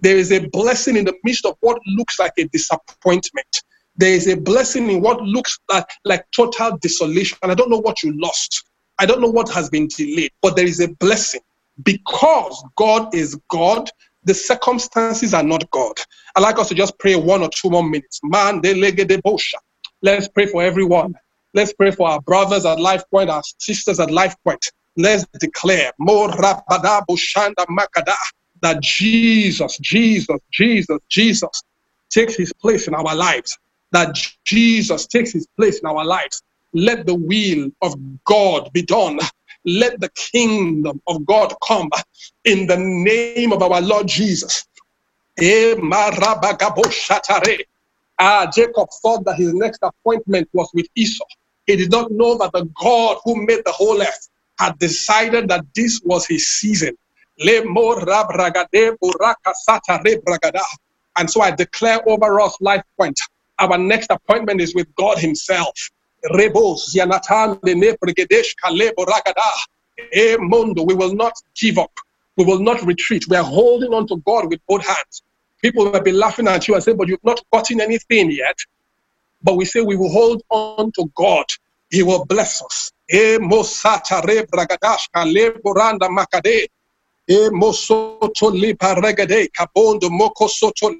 There 0.00 0.18
is 0.18 0.30
a 0.30 0.46
blessing 0.48 0.98
in 0.98 1.06
the 1.06 1.14
midst 1.24 1.46
of 1.46 1.56
what 1.60 1.78
looks 1.96 2.18
like 2.18 2.32
a 2.36 2.44
disappointment. 2.48 3.62
There 3.96 4.12
is 4.12 4.28
a 4.28 4.36
blessing 4.36 4.90
in 4.90 5.00
what 5.00 5.22
looks 5.22 5.58
like, 5.70 5.86
like 6.04 6.26
total 6.36 6.76
desolation. 6.76 7.38
And 7.42 7.50
I 7.50 7.54
don't 7.54 7.70
know 7.70 7.80
what 7.80 8.02
you 8.02 8.12
lost. 8.20 8.62
I 8.98 9.06
don't 9.06 9.22
know 9.22 9.30
what 9.30 9.48
has 9.50 9.70
been 9.70 9.88
delayed, 9.88 10.32
but 10.42 10.54
there 10.54 10.66
is 10.66 10.80
a 10.80 10.88
blessing 10.88 11.40
because 11.82 12.64
God 12.76 13.14
is 13.14 13.38
God. 13.48 13.90
The 14.24 14.34
circumstances 14.34 15.34
are 15.34 15.42
not 15.44 15.70
God. 15.70 15.94
i 16.34 16.40
like 16.40 16.58
us 16.58 16.68
to 16.68 16.74
just 16.74 16.98
pray 16.98 17.14
one 17.14 17.42
or 17.42 17.48
two 17.48 17.70
more 17.70 17.84
minutes. 17.84 18.20
Man. 18.24 18.60
Let's 20.02 20.28
pray 20.28 20.46
for 20.46 20.62
everyone. 20.62 21.14
Let's 21.54 21.72
pray 21.72 21.90
for 21.90 22.08
our 22.08 22.20
brothers 22.20 22.66
at 22.66 22.80
Life 22.80 23.04
Point, 23.10 23.30
our 23.30 23.42
sisters 23.58 24.00
at 24.00 24.10
Life 24.10 24.34
Point. 24.44 24.64
Let's 24.96 25.24
declare 25.38 25.92
that 28.62 28.78
Jesus, 28.82 29.78
Jesus, 29.78 30.38
Jesus, 30.50 30.98
Jesus 31.08 31.62
takes 32.10 32.34
his 32.34 32.52
place 32.54 32.88
in 32.88 32.94
our 32.94 33.14
lives. 33.14 33.58
That 33.92 34.18
Jesus 34.44 35.06
takes 35.06 35.32
his 35.32 35.46
place 35.56 35.78
in 35.78 35.86
our 35.86 36.04
lives. 36.04 36.42
Let 36.72 37.06
the 37.06 37.14
will 37.14 37.70
of 37.82 37.94
God 38.24 38.70
be 38.72 38.82
done. 38.82 39.18
Let 39.66 40.00
the 40.00 40.08
kingdom 40.10 41.02
of 41.06 41.26
God 41.26 41.54
come 41.66 41.90
in 42.44 42.66
the 42.66 42.76
name 42.76 43.52
of 43.52 43.62
our 43.62 43.80
Lord 43.80 44.06
Jesus. 44.06 44.64
Ah, 48.18 48.50
Jacob 48.54 48.88
thought 49.02 49.24
that 49.24 49.36
his 49.36 49.52
next 49.54 49.80
appointment 49.82 50.48
was 50.52 50.70
with 50.72 50.86
Esau. 50.94 51.24
He 51.66 51.76
did 51.76 51.90
not 51.90 52.10
know 52.12 52.38
that 52.38 52.52
the 52.52 52.70
God 52.80 53.18
who 53.24 53.44
made 53.44 53.62
the 53.64 53.72
whole 53.72 54.00
earth 54.00 54.28
had 54.58 54.78
decided 54.78 55.48
that 55.48 55.66
this 55.74 56.00
was 56.04 56.26
his 56.26 56.48
season. 56.48 56.96
And 61.18 61.30
so 61.30 61.40
I 61.42 61.50
declare 61.50 62.08
over 62.08 62.40
us, 62.40 62.56
Life 62.60 62.82
Point, 62.98 63.20
our 63.58 63.78
next 63.78 64.10
appointment 64.10 64.60
is 64.60 64.74
with 64.74 64.94
God 64.94 65.18
Himself. 65.18 65.90
Eh, 70.12 70.36
we 70.38 70.94
will 70.94 71.14
not 71.14 71.32
give 71.60 71.78
up. 71.78 71.92
We 72.36 72.44
will 72.44 72.60
not 72.60 72.82
retreat. 72.82 73.26
We 73.28 73.36
are 73.36 73.44
holding 73.44 73.94
on 73.94 74.06
to 74.08 74.16
God 74.26 74.50
with 74.50 74.60
both 74.68 74.86
hands. 74.86 75.22
People 75.62 75.90
will 75.90 76.00
be 76.02 76.12
laughing 76.12 76.48
at 76.48 76.68
you 76.68 76.74
and 76.74 76.84
say, 76.84 76.92
but 76.92 77.08
you've 77.08 77.24
not 77.24 77.40
gotten 77.52 77.80
anything 77.80 78.30
yet. 78.30 78.58
But 79.42 79.56
we 79.56 79.64
say 79.64 79.80
we 79.80 79.96
will 79.96 80.10
hold 80.10 80.42
on 80.50 80.92
to 80.92 81.10
God. 81.14 81.46
He 81.90 82.02
will 82.02 82.24
bless 82.26 82.62
us. 82.62 82.92
Eh, 83.10 83.38
e 87.28 87.34
eh, 87.34 87.50
mosoto 87.50 88.50
le 88.50 88.74
paregade 88.74 89.48
kabondo 89.50 90.08
moko 90.08 90.48
soto 90.48 90.94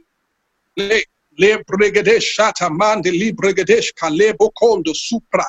le 0.77 1.05
le 1.39 1.63
brigade 1.65 2.21
shata 2.21 2.71
mande 2.71 3.11
li 3.11 3.33
brigadesh 3.33 3.93
kalebo 3.95 4.51
kondo 4.59 4.93
supra. 4.93 5.45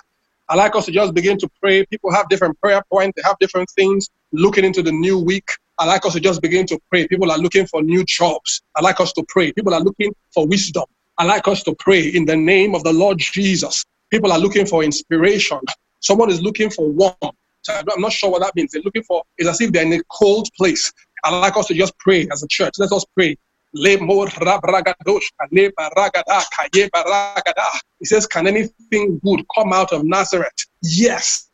I 0.49 0.55
like 0.55 0.75
us 0.75 0.85
to 0.85 0.91
just 0.91 1.13
begin 1.13 1.37
to 1.39 1.49
pray. 1.61 1.85
People 1.85 2.11
have 2.13 2.29
different 2.29 2.59
prayer 2.61 2.81
points, 2.91 3.13
they 3.15 3.27
have 3.27 3.37
different 3.39 3.69
things 3.71 4.09
looking 4.31 4.63
into 4.63 4.81
the 4.81 4.91
new 4.91 5.19
week. 5.19 5.49
I 5.77 5.85
like 5.85 6.05
us 6.05 6.13
to 6.13 6.19
just 6.19 6.41
begin 6.41 6.65
to 6.67 6.79
pray. 6.89 7.07
People 7.07 7.31
are 7.31 7.37
looking 7.37 7.67
for 7.67 7.83
new 7.83 8.03
jobs. 8.05 8.61
I 8.75 8.81
like 8.81 8.99
us 8.99 9.13
to 9.13 9.25
pray. 9.27 9.51
People 9.51 9.73
are 9.73 9.81
looking 9.81 10.13
for 10.33 10.47
wisdom. 10.47 10.85
I 11.17 11.25
like 11.25 11.47
us 11.47 11.63
to 11.63 11.75
pray 11.79 12.07
in 12.07 12.25
the 12.25 12.35
name 12.35 12.75
of 12.75 12.83
the 12.83 12.93
Lord 12.93 13.17
Jesus. 13.17 13.85
People 14.09 14.31
are 14.31 14.39
looking 14.39 14.65
for 14.65 14.83
inspiration. 14.83 15.59
Someone 15.99 16.29
is 16.31 16.41
looking 16.41 16.69
for 16.69 16.89
warmth. 16.89 17.35
I'm 17.69 18.01
not 18.01 18.13
sure 18.13 18.31
what 18.31 18.41
that 18.41 18.55
means. 18.55 18.71
They're 18.71 18.81
looking 18.83 19.03
for, 19.03 19.23
it's 19.37 19.49
as 19.49 19.59
if 19.59 19.71
they're 19.71 19.85
in 19.85 19.93
a 19.93 20.03
cold 20.11 20.47
place. 20.55 20.91
I 21.23 21.37
like 21.37 21.57
us 21.57 21.67
to 21.67 21.73
just 21.73 21.97
pray 21.99 22.27
as 22.31 22.43
a 22.43 22.47
church. 22.47 22.75
Let 22.77 22.91
us 22.91 23.05
pray. 23.13 23.35
He 23.73 23.97
says, 28.05 28.27
Can 28.27 28.47
anything 28.47 29.19
good 29.23 29.45
come 29.55 29.73
out 29.73 29.91
of 29.91 30.03
Nazareth? 30.03 30.65
Yes. 30.81 31.49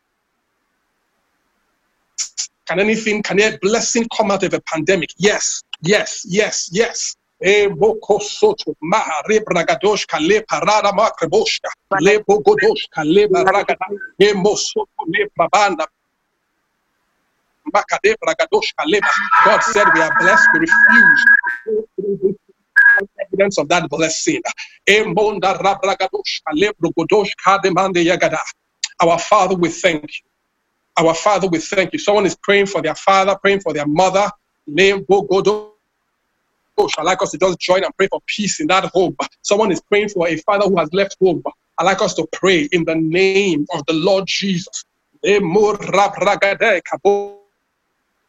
Can 2.66 2.80
anything, 2.80 3.22
can 3.22 3.40
a 3.40 3.58
blessing 3.60 4.06
come 4.16 4.30
out 4.30 4.42
of 4.42 4.54
a 4.54 4.60
pandemic? 4.60 5.10
Yes, 5.18 5.62
yes, 5.82 6.24
yes, 6.26 6.70
yes. 6.72 7.14
Boko 7.76 8.18
soto 8.20 8.74
maha 8.80 9.22
re 9.28 9.40
bragadosh 9.40 10.06
kale 10.06 10.42
parada 10.50 10.92
makreboshka 10.92 11.68
le 12.00 12.18
bogodosh 12.20 12.88
kale 12.90 13.28
baragada 13.28 13.86
e 14.18 14.32
mosoto 14.32 15.04
le 15.08 15.28
babanda 15.36 15.86
God 17.72 19.62
said 19.62 19.94
we 19.94 20.02
are 20.02 20.14
blessed. 20.18 20.48
We 20.52 20.60
refuse 20.60 21.24
evidence 23.20 23.58
of 23.58 23.68
that 23.68 23.88
blessing. 23.88 24.42
Our 29.02 29.18
Father, 29.18 29.56
we 29.56 29.70
thank 29.70 30.02
you. 30.02 30.28
Our 30.96 31.14
Father, 31.14 31.48
we 31.48 31.58
thank 31.58 31.92
you. 31.92 31.98
Someone 31.98 32.24
is 32.26 32.36
praying 32.36 32.66
for 32.66 32.80
their 32.82 32.94
father, 32.94 33.34
praying 33.36 33.60
for 33.60 33.72
their 33.72 33.86
mother. 33.86 34.30
I 34.68 35.02
like 37.02 37.22
us 37.22 37.30
to 37.30 37.38
just 37.38 37.58
join 37.60 37.84
and 37.84 37.96
pray 37.96 38.08
for 38.08 38.20
peace 38.26 38.60
in 38.60 38.66
that 38.68 38.84
home. 38.86 39.16
Someone 39.42 39.70
is 39.72 39.80
praying 39.82 40.10
for 40.10 40.28
a 40.28 40.36
father 40.38 40.66
who 40.68 40.78
has 40.78 40.92
left 40.92 41.16
home. 41.20 41.42
I 41.78 41.84
like 41.84 42.02
us 42.02 42.14
to 42.14 42.26
pray 42.32 42.68
in 42.72 42.84
the 42.84 42.94
name 42.94 43.66
of 43.72 43.84
the 43.86 43.94
Lord 43.94 44.26
Jesus. 44.26 44.84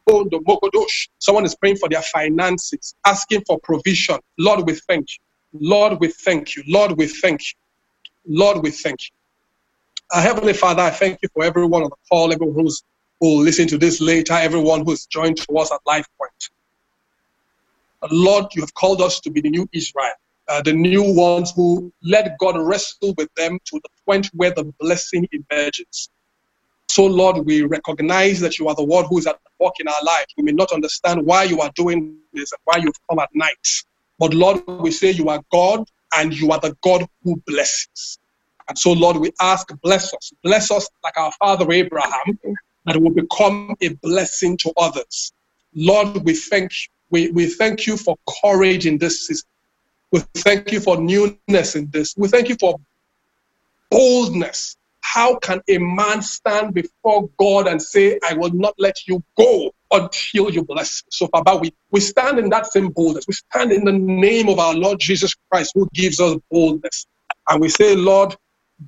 Someone 0.07 1.45
is 1.45 1.55
praying 1.55 1.77
for 1.77 1.89
their 1.89 2.01
finances, 2.01 2.95
asking 3.05 3.43
for 3.47 3.59
provision. 3.59 4.19
Lord, 4.37 4.65
we 4.67 4.73
thank 4.75 5.09
you. 5.09 5.17
Lord, 5.53 5.99
we 5.99 6.09
thank 6.09 6.55
you. 6.55 6.63
Lord, 6.67 6.97
we 6.97 7.07
thank 7.07 7.41
you. 7.41 7.55
Lord, 8.27 8.63
we 8.63 8.71
thank 8.71 8.99
you. 9.01 9.15
Our 10.13 10.21
Heavenly 10.21 10.53
Father, 10.53 10.81
I 10.83 10.91
thank 10.91 11.19
you 11.21 11.29
for 11.33 11.43
everyone 11.43 11.83
on 11.83 11.89
the 11.89 11.95
call, 12.09 12.31
everyone 12.31 12.55
who's 12.55 12.83
who 13.19 13.37
will 13.37 13.43
listen 13.43 13.67
to 13.69 13.77
this 13.77 14.01
later, 14.01 14.33
everyone 14.33 14.85
who's 14.85 15.05
joined 15.05 15.37
to 15.37 15.57
us 15.57 15.71
at 15.71 15.79
Life 15.85 16.05
Point. 16.19 16.49
Lord, 18.11 18.45
you 18.53 18.61
have 18.61 18.73
called 18.73 19.01
us 19.01 19.19
to 19.21 19.31
be 19.31 19.41
the 19.41 19.49
new 19.49 19.67
Israel, 19.73 20.11
uh, 20.47 20.61
the 20.61 20.73
new 20.73 21.15
ones 21.15 21.53
who 21.55 21.91
let 22.03 22.37
God 22.39 22.57
wrestle 22.57 23.13
with 23.17 23.29
them 23.35 23.59
to 23.65 23.79
the 23.83 23.89
point 24.05 24.27
where 24.33 24.51
the 24.51 24.65
blessing 24.79 25.27
emerges. 25.31 26.09
So, 26.95 27.03
Lord, 27.03 27.45
we 27.45 27.63
recognize 27.63 28.39
that 28.39 28.57
you 28.57 28.69
are 28.69 28.75
the 28.75 28.85
one 28.85 29.03
who 29.09 29.17
is 29.17 29.27
at 29.27 29.37
work 29.59 29.73
in 29.81 29.87
our 29.89 30.01
lives. 30.05 30.27
We 30.37 30.43
may 30.43 30.53
not 30.53 30.71
understand 30.71 31.25
why 31.25 31.43
you 31.43 31.59
are 31.59 31.69
doing 31.75 32.19
this 32.31 32.53
and 32.53 32.59
why 32.63 32.77
you've 32.77 32.95
come 33.09 33.19
at 33.19 33.27
night. 33.33 33.67
But, 34.17 34.33
Lord, 34.33 34.63
we 34.65 34.91
say 34.91 35.11
you 35.11 35.27
are 35.27 35.43
God 35.51 35.83
and 36.15 36.33
you 36.33 36.53
are 36.53 36.59
the 36.61 36.73
God 36.85 37.05
who 37.25 37.35
blesses. 37.47 38.17
And 38.69 38.79
so, 38.79 38.93
Lord, 38.93 39.17
we 39.17 39.33
ask, 39.41 39.67
bless 39.83 40.13
us. 40.13 40.31
Bless 40.41 40.71
us 40.71 40.87
like 41.03 41.17
our 41.17 41.33
father 41.33 41.69
Abraham, 41.69 42.39
that 42.85 42.95
will 42.95 43.11
become 43.11 43.75
a 43.81 43.89
blessing 43.95 44.55
to 44.59 44.71
others. 44.77 45.33
Lord, 45.75 46.23
we 46.23 46.33
thank 46.33 46.71
you. 46.71 46.87
We, 47.09 47.31
we 47.31 47.47
thank 47.47 47.87
you 47.87 47.97
for 47.97 48.15
courage 48.41 48.85
in 48.85 48.99
this 48.99 49.27
season. 49.27 49.49
We 50.13 50.21
thank 50.35 50.71
you 50.71 50.79
for 50.79 50.95
newness 50.95 51.75
in 51.75 51.89
this. 51.89 52.15
We 52.15 52.29
thank 52.29 52.47
you 52.47 52.55
for 52.57 52.79
boldness. 53.91 54.77
How 55.13 55.37
can 55.37 55.61
a 55.69 55.77
man 55.77 56.23
stand 56.23 56.73
before 56.73 57.29
God 57.37 57.67
and 57.67 57.79
say, 57.79 58.19
I 58.27 58.33
will 58.33 58.49
not 58.49 58.73
let 58.79 59.07
you 59.07 59.23
go 59.37 59.71
until 59.91 60.49
you 60.49 60.63
bless 60.63 61.03
me? 61.03 61.09
So, 61.11 61.27
Papa, 61.27 61.57
we, 61.57 61.71
we 61.91 61.99
stand 61.99 62.39
in 62.39 62.49
that 62.49 62.65
same 62.65 62.89
boldness. 62.89 63.25
We 63.27 63.35
stand 63.35 63.71
in 63.71 63.85
the 63.85 63.93
name 63.93 64.49
of 64.49 64.57
our 64.57 64.73
Lord 64.73 64.99
Jesus 64.99 65.35
Christ, 65.49 65.73
who 65.75 65.87
gives 65.93 66.19
us 66.19 66.35
boldness. 66.49 67.05
And 67.47 67.61
we 67.61 67.69
say, 67.69 67.95
Lord, 67.95 68.35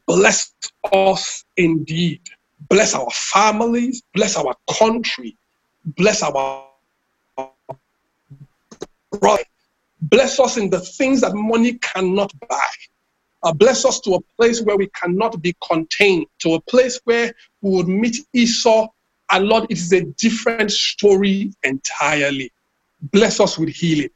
bless 0.08 0.54
us 0.92 1.46
indeed. 1.56 2.22
Bless 2.68 2.96
our 2.96 3.10
families, 3.12 4.02
bless 4.14 4.36
our 4.36 4.56
country, 4.78 5.38
bless 5.86 6.24
our 6.24 6.66
brother. 9.12 9.44
Bless 10.02 10.40
us 10.40 10.58
in 10.58 10.70
the 10.72 10.80
things 10.80 11.22
that 11.22 11.34
money 11.36 11.74
cannot 11.74 12.32
buy. 12.50 12.68
Uh, 13.44 13.54
bless 13.54 13.86
us 13.86 14.00
to 14.02 14.16
a 14.16 14.22
place 14.38 14.62
where 14.62 14.78
we 14.78 14.88
cannot 14.88 15.42
be 15.42 15.56
contained, 15.66 16.26
to 16.40 16.56
a 16.56 16.62
place 16.62 17.00
where 17.04 17.34
we 17.62 17.72
would 17.72 17.88
meet 17.88 18.18
Esau. 18.34 18.88
And 19.32 19.46
Lord, 19.46 19.66
it 19.70 19.78
is 19.78 19.92
a 19.94 20.02
different 20.02 20.72
story 20.72 21.52
entirely. 21.64 22.52
Bless 23.02 23.40
us 23.40 23.58
with 23.58 23.70
healing. 23.70 24.10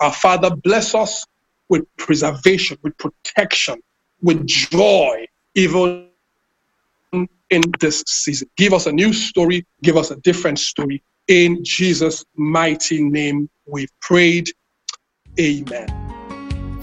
Our 0.00 0.12
Father, 0.12 0.54
bless 0.54 0.94
us 0.94 1.24
with 1.68 1.84
preservation, 1.96 2.78
with 2.82 2.96
protection, 2.98 3.80
with 4.22 4.46
joy, 4.46 5.26
even 5.54 6.08
in 7.12 7.62
this 7.80 8.04
season. 8.06 8.48
Give 8.56 8.72
us 8.72 8.86
a 8.86 8.92
new 8.92 9.12
story, 9.12 9.66
give 9.82 9.96
us 9.96 10.10
a 10.10 10.16
different 10.16 10.58
story. 10.58 11.02
In 11.28 11.62
Jesus' 11.64 12.24
mighty 12.36 13.02
name, 13.02 13.48
we've 13.66 13.92
prayed. 14.00 14.50
Amen. 15.38 16.07